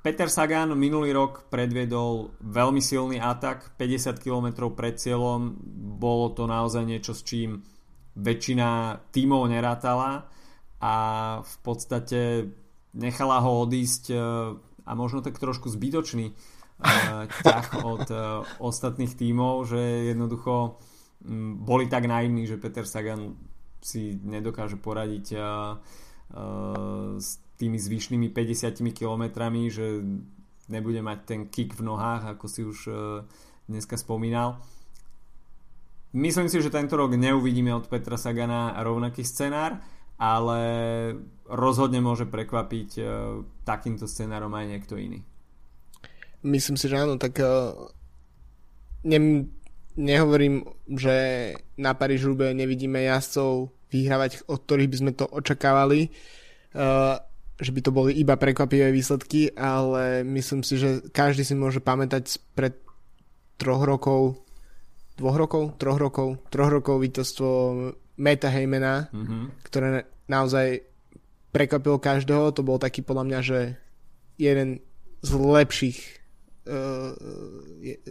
[0.07, 5.59] Peter Sagan minulý rok predviedol veľmi silný atak, 50 km pred cieľom,
[5.99, 7.67] bolo to naozaj niečo, s čím
[8.15, 10.31] väčšina tímov nerátala
[10.79, 10.95] a
[11.43, 12.47] v podstate
[12.95, 14.17] nechala ho odísť e,
[14.87, 16.35] a možno tak trošku zbytočný e,
[17.27, 18.17] ťah od e,
[18.63, 20.79] ostatných tímov, že jednoducho
[21.67, 23.35] boli tak naivní, že Peter Sagan
[23.83, 25.27] si nedokáže poradiť
[27.19, 30.05] s tými zvyšnými 50 kilometrami, že
[30.69, 32.79] nebude mať ten kick v nohách, ako si už
[33.67, 34.61] dneska spomínal.
[36.17, 39.77] Myslím si, že tento rok neuvidíme od Petra Sagana rovnaký scenár,
[40.17, 40.61] ale
[41.45, 43.07] rozhodne môže prekvapiť uh,
[43.69, 45.21] takýmto scenárom aj niekto iný.
[46.41, 47.93] Myslím si, že áno, tak uh,
[49.05, 49.45] ne,
[49.99, 56.09] nehovorím, že na paríž nevidíme jazdcov vyhrávať, od ktorých by sme to očakávali,
[57.57, 62.37] že by to boli iba prekvapivé výsledky, ale myslím si, že každý si môže pamätať
[62.53, 62.77] pred
[63.57, 64.45] troch rokov,
[65.17, 67.49] dvoch rokov, troch rokov, troch rokov víťazstvo
[68.21, 69.45] Meta Heymana, mm-hmm.
[69.65, 70.85] ktoré naozaj
[71.53, 72.53] prekvapilo každého.
[72.53, 73.61] To bol taký podľa mňa, že
[74.37, 74.85] jeden
[75.25, 75.99] z lepších
[76.69, 77.17] uh,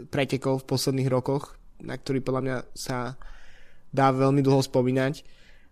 [0.10, 1.54] pretekov v posledných rokoch,
[1.86, 3.14] na ktorý podľa mňa sa
[3.94, 5.22] dá veľmi dlho spomínať.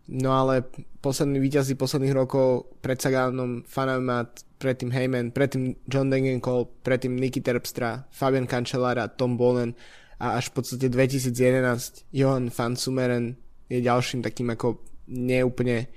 [0.08, 0.64] No ale
[1.00, 8.04] poslední víťazí posledných rokov pred Saganom, Fanamat, predtým Heyman, predtým John Degenkolb, predtým Nicky Terpstra,
[8.12, 9.76] Fabian Cancellara, Tom Bolen
[10.20, 13.36] a až v podstate 2011 Johan van Sumeren
[13.72, 15.88] je ďalším takým ako neúplne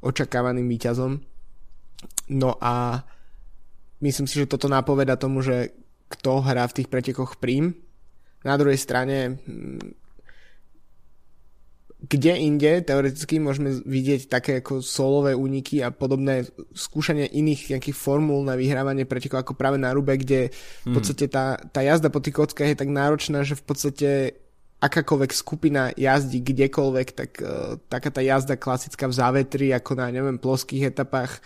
[0.00, 1.20] očakávaným výťazom.
[2.32, 3.04] No a
[4.00, 5.76] myslím si, že toto napoveda tomu, že
[6.08, 7.76] kto hrá v tých pretekoch prím
[8.44, 9.99] na druhej strane mm,
[12.00, 18.40] kde inde teoreticky môžeme vidieť také ako solové úniky a podobné skúšanie iných nejakých formul
[18.40, 20.54] na vyhrávanie pretekov ako práve na Rube, kde v
[20.88, 20.94] hmm.
[20.96, 24.08] podstate tá, tá jazda po tých kockách je tak náročná, že v podstate
[24.80, 30.40] akákoľvek skupina jazdí kdekoľvek, tak uh, taká tá jazda klasická v závetri, ako na, neviem,
[30.40, 31.44] ploských etapách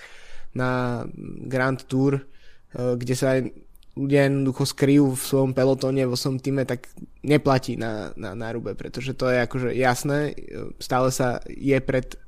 [0.54, 1.02] na
[1.50, 3.50] Grand Tour, uh, kde sa aj
[3.94, 6.90] ľudia jednoducho skryjú v svojom pelotóne, vo svojom týme, tak
[7.22, 10.34] neplatí na, na, na rube, pretože to je akože jasné,
[10.82, 12.18] stále sa je pred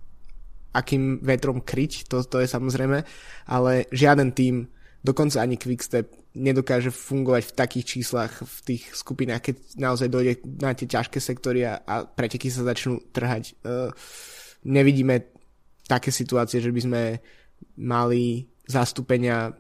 [0.70, 3.02] akým vetrom kryť, to, to je samozrejme,
[3.48, 4.68] ale žiaden tým,
[5.02, 10.76] dokonca ani Quickstep nedokáže fungovať v takých číslach v tých skupinách, keď naozaj dojde na
[10.76, 13.56] tie ťažké sektory a, a preteky sa začnú trhať.
[13.64, 13.88] Uh,
[14.68, 15.32] nevidíme
[15.88, 17.02] také situácie, že by sme
[17.80, 19.56] mali zastúpenia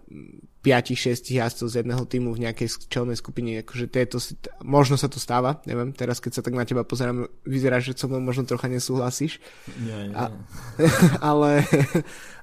[0.66, 4.18] 5-6 jazdcov z jedného týmu v nejakej čelnej skupine, akože to,
[4.66, 8.10] možno sa to stáva, neviem, teraz keď sa tak na teba pozerám, vyzerá, že so
[8.10, 9.38] mnou možno trocha nesúhlasíš.
[9.78, 10.14] Nie, nie.
[10.18, 10.34] A,
[11.30, 11.62] ale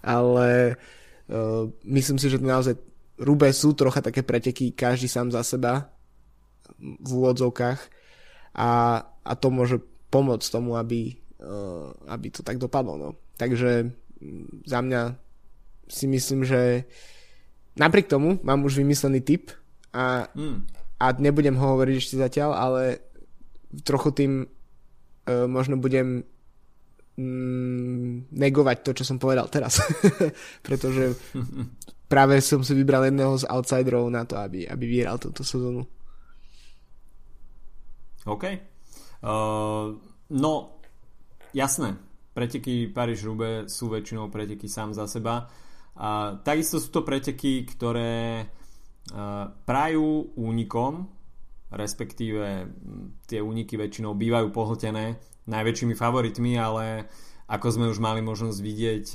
[0.04, 0.76] ale
[1.32, 2.76] uh, myslím si, že to naozaj
[3.20, 5.88] Rube sú trocha také preteky, každý sám za seba
[6.80, 7.80] v úvodzovkách
[8.60, 8.72] a,
[9.04, 9.80] a to môže
[10.12, 13.00] pomôcť tomu, aby, uh, aby to tak dopadlo.
[13.00, 13.10] No.
[13.40, 13.92] Takže
[14.68, 15.02] za mňa
[15.88, 16.84] si myslím, že
[17.74, 19.50] Napriek tomu mám už vymyslený tip
[19.94, 20.58] a, mm.
[21.02, 22.82] a nebudem ho hovoriť ešte zatiaľ, ale
[23.82, 26.22] trochu tým uh, možno budem
[27.18, 29.82] mm, negovať to, čo som povedal teraz.
[30.66, 31.18] Pretože
[32.14, 35.82] práve som si vybral jedného z outsiderov na to, aby, aby vyhral túto sezónu.
[38.30, 38.44] OK.
[39.24, 39.98] Uh,
[40.30, 40.54] no,
[41.52, 41.98] jasné.
[42.34, 45.46] Preteky Paríž-Rube sú väčšinou preteky sám za seba.
[45.94, 48.50] A takisto sú to preteky, ktoré
[49.68, 51.12] prajú únikom,
[51.74, 52.70] respektíve
[53.26, 57.10] tie úniky väčšinou bývajú pohltené najväčšími favoritmi, ale
[57.52, 59.08] ako sme už mali možnosť vidieť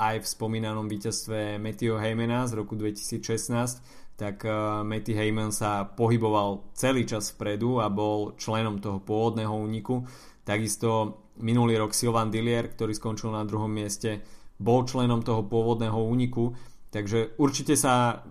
[0.00, 4.42] aj v spomínanom víťazstve Matthew Heymana z roku 2016, tak
[4.86, 10.06] Matty Heyman sa pohyboval celý čas vpredu a bol členom toho pôvodného úniku.
[10.46, 14.22] Takisto minulý rok Silvan Dillier, ktorý skončil na druhom mieste,
[14.62, 16.54] bol členom toho pôvodného úniku,
[16.94, 18.22] takže určite sa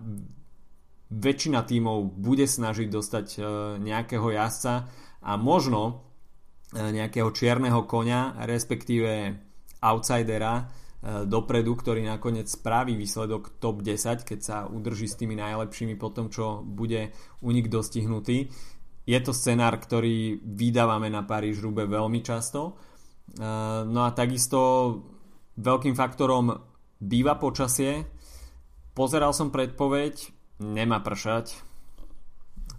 [1.12, 3.40] väčšina tímov bude snažiť dostať e,
[3.84, 4.88] nejakého jazdca
[5.20, 6.08] a možno
[6.72, 9.36] e, nejakého čierneho konia, respektíve
[9.84, 10.64] outsidera e,
[11.28, 16.32] dopredu, ktorý nakoniec spraví výsledok top 10, keď sa udrží s tými najlepšími po tom,
[16.32, 17.12] čo bude
[17.44, 18.48] únik dostihnutý.
[19.04, 22.78] Je to scenár, ktorý vydávame na Paríž Rube veľmi často.
[23.82, 24.60] No a takisto
[25.52, 26.56] Veľkým faktorom
[26.96, 28.08] býva počasie.
[28.96, 30.32] Pozeral som predpoveď,
[30.64, 31.60] nemá pršať.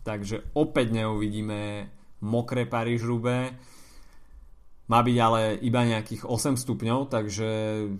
[0.01, 1.89] Takže opäť neuvidíme
[2.25, 3.53] mokré Paríž Rube.
[4.89, 7.49] Má byť ale iba nejakých 8 stupňov, takže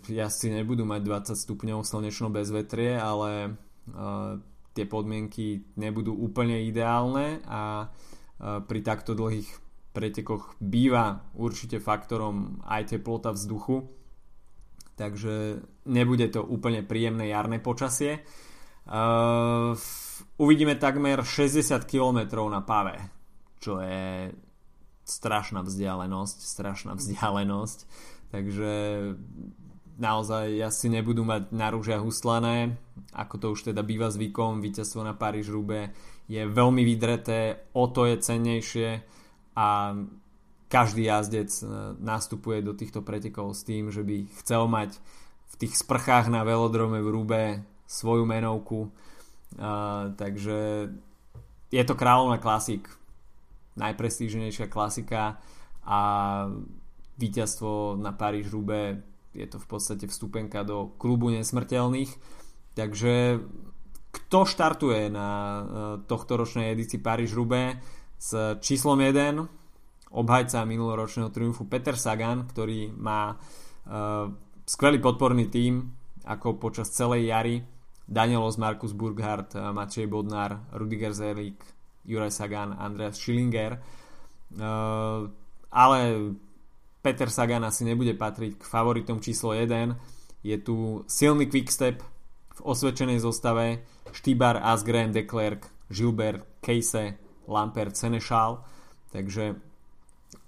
[0.09, 1.01] jazdci nebudú mať
[1.31, 4.35] 20 stupňov slnečno bez vetrie, ale uh,
[4.75, 9.47] tie podmienky nebudú úplne ideálne a uh, pri takto dlhých
[9.95, 14.02] pretekoch býva určite faktorom aj teplota vzduchu
[14.95, 18.21] takže nebude to úplne príjemné jarné počasie.
[18.83, 19.73] Uh,
[20.37, 22.99] uvidíme takmer 60 km na pave,
[23.63, 24.31] čo je
[25.03, 27.79] strašná vzdialenosť, strašná vzdialenosť,
[28.31, 28.71] takže
[29.99, 32.75] naozaj asi nebudú mať na rúžia huslané,
[33.13, 35.93] ako to už teda býva zvykom, víťazstvo na Paríž Rube
[36.27, 38.89] je veľmi vydreté, o to je cennejšie
[39.59, 39.67] a
[40.73, 41.65] každý jazdec e,
[42.01, 44.97] nastupuje do týchto pretekov s tým, že by chcel mať
[45.53, 47.43] v tých sprchách na velodrome v Rube
[47.85, 48.89] svoju menovku.
[49.53, 50.89] Uh, takže
[51.69, 52.89] je to kráľovná klasik.
[53.77, 55.37] Najprestížnejšia klasika
[55.85, 55.99] a
[57.21, 59.05] víťazstvo na Paríž Rube
[59.37, 62.09] je to v podstate vstupenka do klubu nesmrteľných.
[62.73, 63.45] Takže
[64.09, 65.61] kto štartuje na uh,
[66.09, 67.77] tohto ročnej edícii Paríž Rube
[68.17, 69.62] s číslom 1
[70.13, 74.29] obhajca minuloročného triumfu Peter Sagan, ktorý má uh,
[74.63, 77.55] skvelý podporný tím, ako počas celej jary
[78.05, 81.57] Danielos Markus Burghardt, uh, Matej Bodnar, Rudiger Zelik,
[82.05, 83.81] Juraj Sagan, Andreas Schillinger.
[84.53, 85.27] Uh,
[85.73, 85.99] ale
[87.01, 90.45] Peter Sagan asi nebude patriť k favoritom číslo 1.
[90.45, 92.05] Je tu silný quickstep
[92.53, 93.81] v osvedčenej zostave
[94.13, 97.17] Štýbar, Asgren, Declerc, Gilbert, Case,
[97.49, 98.61] Lampert, Senešal.
[99.09, 99.72] Takže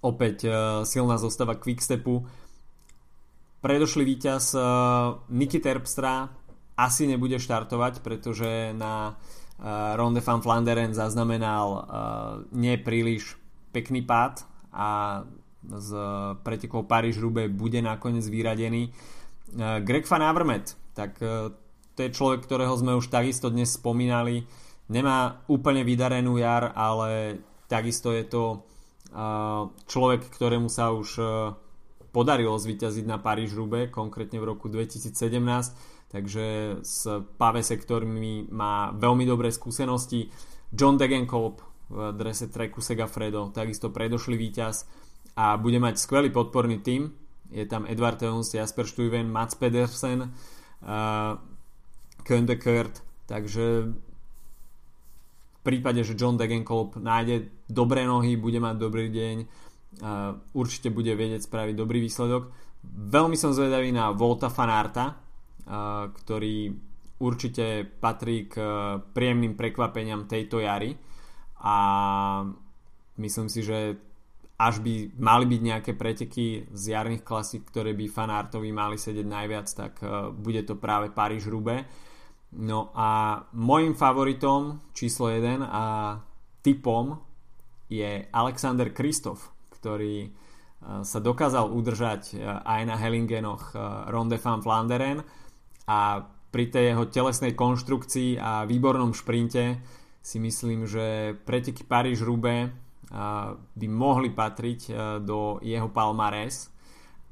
[0.06, 0.54] opäť uh,
[0.86, 2.22] silná zostava Quickstepu.
[3.66, 6.30] Predošlý víťaz uh, Niky Terpstra
[6.78, 9.16] asi nebude štartovať, pretože na
[9.96, 11.88] Ronde van Flanderen zaznamenal
[12.52, 13.40] nepríliš
[13.72, 14.44] pekný pád
[14.76, 15.24] a
[15.64, 15.90] z
[16.44, 18.92] pretekov Paríž-Roubaix bude nakoniec vyradený.
[19.88, 21.16] Greg van Avermaet, tak
[21.96, 24.44] to je človek, ktorého sme už takisto dnes spomínali.
[24.92, 27.40] Nemá úplne vydarenú jar, ale
[27.72, 28.68] takisto je to
[29.88, 31.20] človek, ktorému sa už
[32.12, 35.16] podarilo zvíťaziť na Paríž-Roubaix, konkrétne v roku 2017
[36.16, 37.04] takže s
[37.36, 40.32] Pave sektormi má veľmi dobré skúsenosti.
[40.72, 41.60] John Degenkolb
[41.92, 44.88] v drese Treku Segafredo, takisto predošlý víťaz
[45.36, 47.12] a bude mať skvelý podporný tým.
[47.52, 51.36] Je tam Edward Jones, Jasper Stuyven, Mats Pedersen, uh,
[52.24, 53.92] Könde Kurt, takže
[55.66, 59.38] prípade, že John Degenkolb nájde dobré nohy, bude mať dobrý deň,
[60.54, 62.54] určite bude vedieť spraviť dobrý výsledok.
[62.86, 65.18] Veľmi som zvedavý na Volta Fanarta,
[66.14, 66.70] ktorý
[67.18, 68.60] určite patrí k
[69.16, 70.94] príjemným prekvapeniam tejto jary
[71.64, 71.78] a
[73.18, 73.98] myslím si, že
[74.56, 79.68] až by mali byť nejaké preteky z jarných klasík, ktoré by fanártovi mali sedieť najviac,
[79.68, 81.84] tak e, bude to práve Paríž Rube.
[82.56, 85.84] No a môjim favoritom číslo 1 a
[86.64, 87.20] typom
[87.92, 90.30] je Alexander Kristof, ktorý e,
[91.04, 93.76] sa dokázal udržať e, aj na Hellingenoch
[94.08, 95.20] Ronde van Flanderen.
[95.86, 99.84] A pri tej jeho telesnej konštrukcii a výbornom šprinte
[100.24, 102.72] si myslím, že preteky Paríž-Roubaix
[103.76, 104.90] by mohli patriť
[105.22, 106.74] do jeho palmares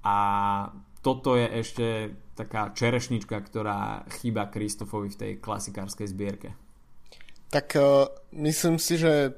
[0.03, 0.17] a
[0.99, 1.87] toto je ešte
[2.33, 6.49] taká čerešnička, ktorá chýba Kristofovi v tej klasikárskej zbierke.
[7.53, 8.09] Tak uh,
[8.41, 9.37] myslím si, že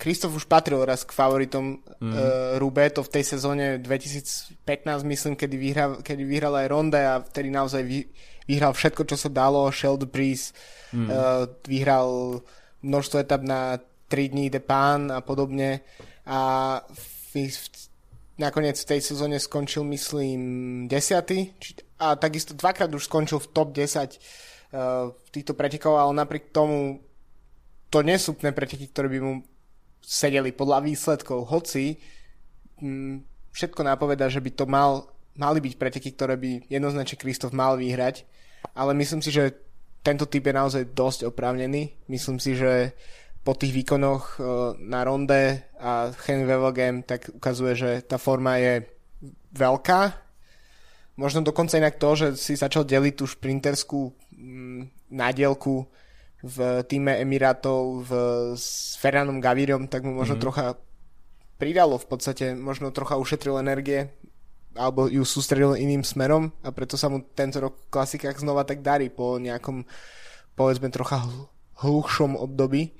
[0.00, 2.08] Kristof už patril raz k favoritom mm.
[2.08, 2.16] uh,
[2.56, 4.56] Rube, to v tej sezóne 2015
[5.04, 8.08] myslím, kedy vyhral, kedy vyhral aj Ronde a vtedy naozaj vy,
[8.48, 10.56] vyhral všetko, čo sa dalo, Sheld Breeze,
[10.96, 11.04] mm.
[11.04, 12.40] uh, vyhral
[12.80, 13.76] množstvo etap na
[14.08, 15.84] 3 dní de Pán a podobne
[16.24, 16.40] a
[16.88, 17.64] v, v,
[18.40, 20.40] nakoniec v tej sezóne skončil myslím
[20.88, 21.60] 10.
[21.60, 26.54] Či, a takisto dvakrát už skončil v top 10 uh, v týchto pretekov, ale napriek
[26.54, 27.02] tomu
[27.90, 29.32] to nie sú úplne preteky, ktoré by mu
[30.02, 31.98] sedeli podľa výsledkov, hoci
[32.80, 33.16] m, mm,
[33.52, 38.22] všetko napoveda, že by to mal, mali byť preteky, ktoré by jednoznačne Kristof mal vyhrať,
[38.76, 39.56] ale myslím si, že
[40.06, 42.06] tento typ je naozaj dosť oprávnený.
[42.08, 42.94] Myslím si, že
[43.42, 44.40] po tých výkonoch e,
[44.86, 48.86] na ronde a Hen Wevelgem tak ukazuje, že tá forma je
[49.52, 50.27] veľká.
[51.18, 55.90] Možno dokonca inak to, že si začal deliť tú šprinterskú mm, nádielku
[56.46, 56.56] v
[56.86, 58.10] týme Emirátov v,
[58.54, 60.46] s Ferranom Gavirom, tak mu možno mm-hmm.
[60.46, 60.78] trocha
[61.58, 64.14] pridalo v podstate, možno trocha ušetril energie
[64.78, 68.78] alebo ju sústredil iným smerom a preto sa mu tento rok v klasikách znova tak
[68.78, 69.82] darí po nejakom
[70.54, 71.26] povedzme trocha
[71.82, 72.94] hluchšom období.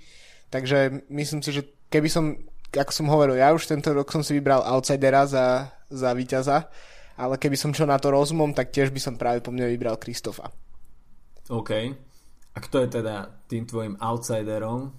[0.51, 2.35] Takže myslím si, že keby som,
[2.75, 6.67] ako som hovoril, ja už tento rok som si vybral outsidera za, za víťaza,
[7.19, 9.99] ale keby som čo na to rozumom, tak tiež by som práve po mne vybral
[9.99, 10.55] Kristofa.
[11.51, 11.71] OK.
[12.55, 14.95] A kto je teda tým tvojim outsiderom?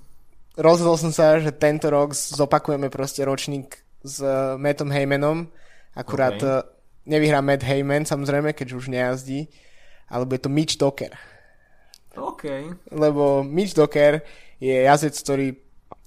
[0.59, 5.47] Rozhodol som sa, že tento rok zopakujeme proste ročník s uh, Mattom Heymanom.
[5.95, 6.59] Akurát okay.
[6.59, 6.67] uh,
[7.07, 9.47] nevyhrá Matt Heyman, samozrejme, keďže už nejazdí,
[10.11, 11.15] ale bude to Mitch Docker.
[12.19, 12.43] OK.
[12.91, 14.19] Lebo Mitch Docker
[14.59, 15.47] je jazdec, ktorý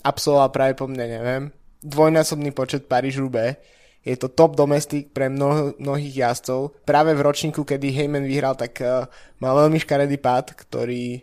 [0.04, 1.42] absolvoval práve po mne, neviem,
[1.80, 3.56] dvojnásobný počet Paríž-Roubaix.
[4.02, 6.82] Je to top domestik pre mnoho, mnohých jazdcov.
[6.82, 9.06] Práve v ročníku, kedy Heyman vyhral, tak uh,
[9.38, 11.22] mal veľmi škaredý pád, ktorý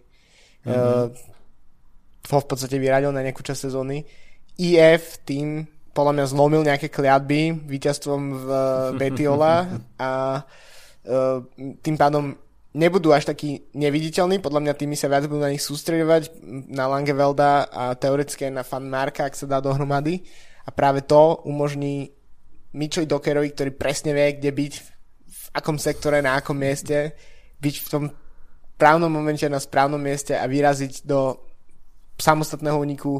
[0.63, 1.11] mm-hmm.
[2.31, 4.07] ho v podstate vyradil na nejakú časť sezóny.
[4.55, 8.63] IF tým podľa mňa zlomil nejaké kliatby víťazstvom v uh,
[8.95, 9.67] Betiola
[9.99, 11.37] a uh,
[11.83, 12.39] tým pádom
[12.71, 16.31] nebudú až takí neviditeľní, podľa mňa tými sa viac budú na nich sústredovať,
[16.69, 20.23] na Langevelda a teoreticky aj na Fan Marka, ak sa dá dohromady.
[20.63, 22.13] A práve to umožní
[22.73, 24.73] Mitchelli Dockerovi, ktorý presne vie, kde byť,
[25.29, 27.17] v akom sektore, na akom mieste,
[27.57, 28.03] byť v tom
[28.79, 31.35] správnom momente na správnom mieste a vyraziť do
[32.15, 33.19] samostatného úniku,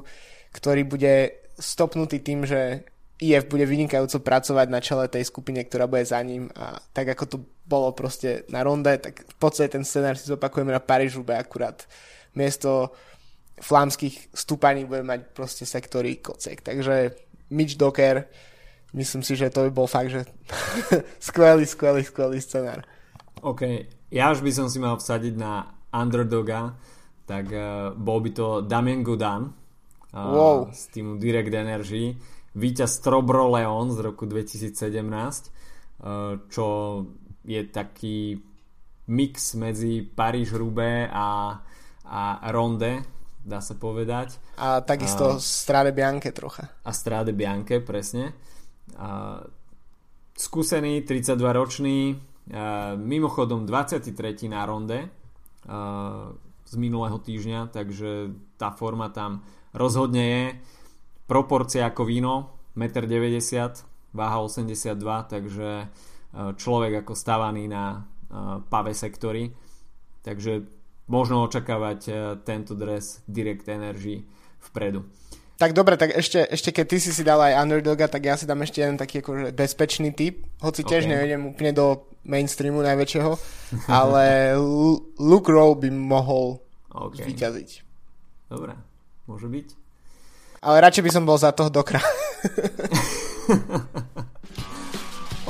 [0.56, 2.88] ktorý bude stopnutý tým, že
[3.20, 7.24] IF bude vynikajúco pracovať na čele tej skupine, ktorá bude za ním a tak ako
[7.28, 7.38] to
[7.68, 11.84] bolo proste na ronde, tak v podstate ten scenár si zopakujeme na Parížu, akurát
[12.32, 12.96] miesto
[13.60, 16.64] flámskych stúpaní bude mať proste sektory kocek.
[16.64, 17.12] Takže
[17.52, 18.32] Mitch Docker,
[18.94, 20.22] myslím si, že to by bol fakt, že
[21.30, 22.86] skvelý, skvelý, skvelý scenár.
[23.40, 26.76] OK, ja už by som si mal vsadiť na underdoga,
[27.30, 30.60] tak uh, bol by to Damien Gudan uh, wow.
[30.74, 32.18] z týmu Direct Energy,
[32.58, 36.66] víťaz Strobro Leon z roku 2017, uh, čo
[37.46, 38.38] je taký
[39.10, 41.58] mix medzi Paríž Roubaix a,
[42.06, 42.22] a
[42.54, 43.02] Ronde,
[43.42, 44.38] dá sa povedať.
[44.62, 46.70] A takisto a, Strade Bianche trocha.
[46.86, 48.38] A Strade Bianche, presne.
[48.98, 49.44] A,
[50.34, 52.16] skúsený, 32 ročný,
[52.50, 54.50] a, mimochodom 23.
[54.50, 56.32] na ronde a,
[56.66, 59.42] z minulého týždňa, takže tá forma tam
[59.74, 60.46] rozhodne je.
[61.26, 62.34] Proporcia ako víno,
[62.78, 63.74] 1,90 m,
[64.14, 64.94] váha 82,
[65.30, 65.70] takže
[66.58, 68.06] človek ako stavaný na
[68.70, 69.50] pave sektory.
[70.22, 70.66] Takže
[71.10, 72.00] možno očakávať
[72.46, 74.26] tento dres Direct Energy
[74.70, 75.06] vpredu.
[75.60, 78.48] Tak dobre, tak ešte, ešte keď ty si si dal aj underdoga, tak ja si
[78.48, 81.12] dám ešte jeden taký akože bezpečný typ, hoci tiež okay.
[81.12, 83.36] nevedem úplne do mainstreamu najväčšieho,
[83.92, 84.56] ale
[85.20, 87.28] Luke Rowe by mohol okay.
[87.28, 87.70] vyťaziť.
[88.48, 88.72] Dobre,
[89.28, 89.68] môže byť.
[90.64, 92.00] Ale radšej by som bol za toho dokra.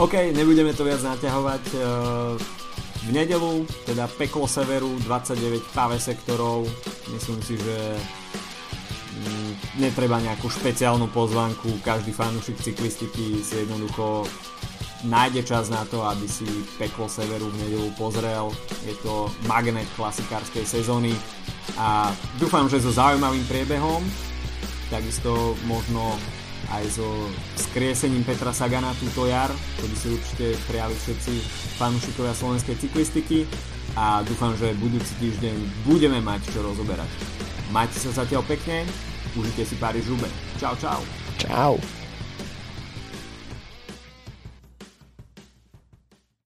[0.04, 1.64] OK, nebudeme to viac naťahovať.
[1.78, 2.58] Uh
[3.00, 6.68] v nedelu, teda peklo severu, 29 pave sektorov.
[7.08, 7.96] Myslím si, že
[9.80, 14.28] netreba nejakú špeciálnu pozvanku, každý fanúšik cyklistiky si jednoducho
[15.08, 16.44] nájde čas na to, aby si
[16.76, 18.52] peklo severu v nedelu pozrel.
[18.84, 21.16] Je to magnet klasikárskej sezóny
[21.80, 24.04] a dúfam, že so zaujímavým priebehom,
[24.92, 26.20] takisto možno
[26.70, 27.08] aj so
[27.56, 29.50] skriesením Petra Sagana túto jar,
[29.80, 31.34] to by si určite prijali všetci
[31.80, 33.48] fanúšikovia slovenskej cyklistiky
[33.98, 35.56] a dúfam, že budúci týždeň
[35.88, 37.10] budeme mať čo rozoberať.
[37.74, 38.86] Majte sa zatiaľ pekne,
[39.36, 40.28] Użyte Sybary Żumę.
[40.58, 41.02] Tchau, tchau,
[41.38, 41.99] tchau.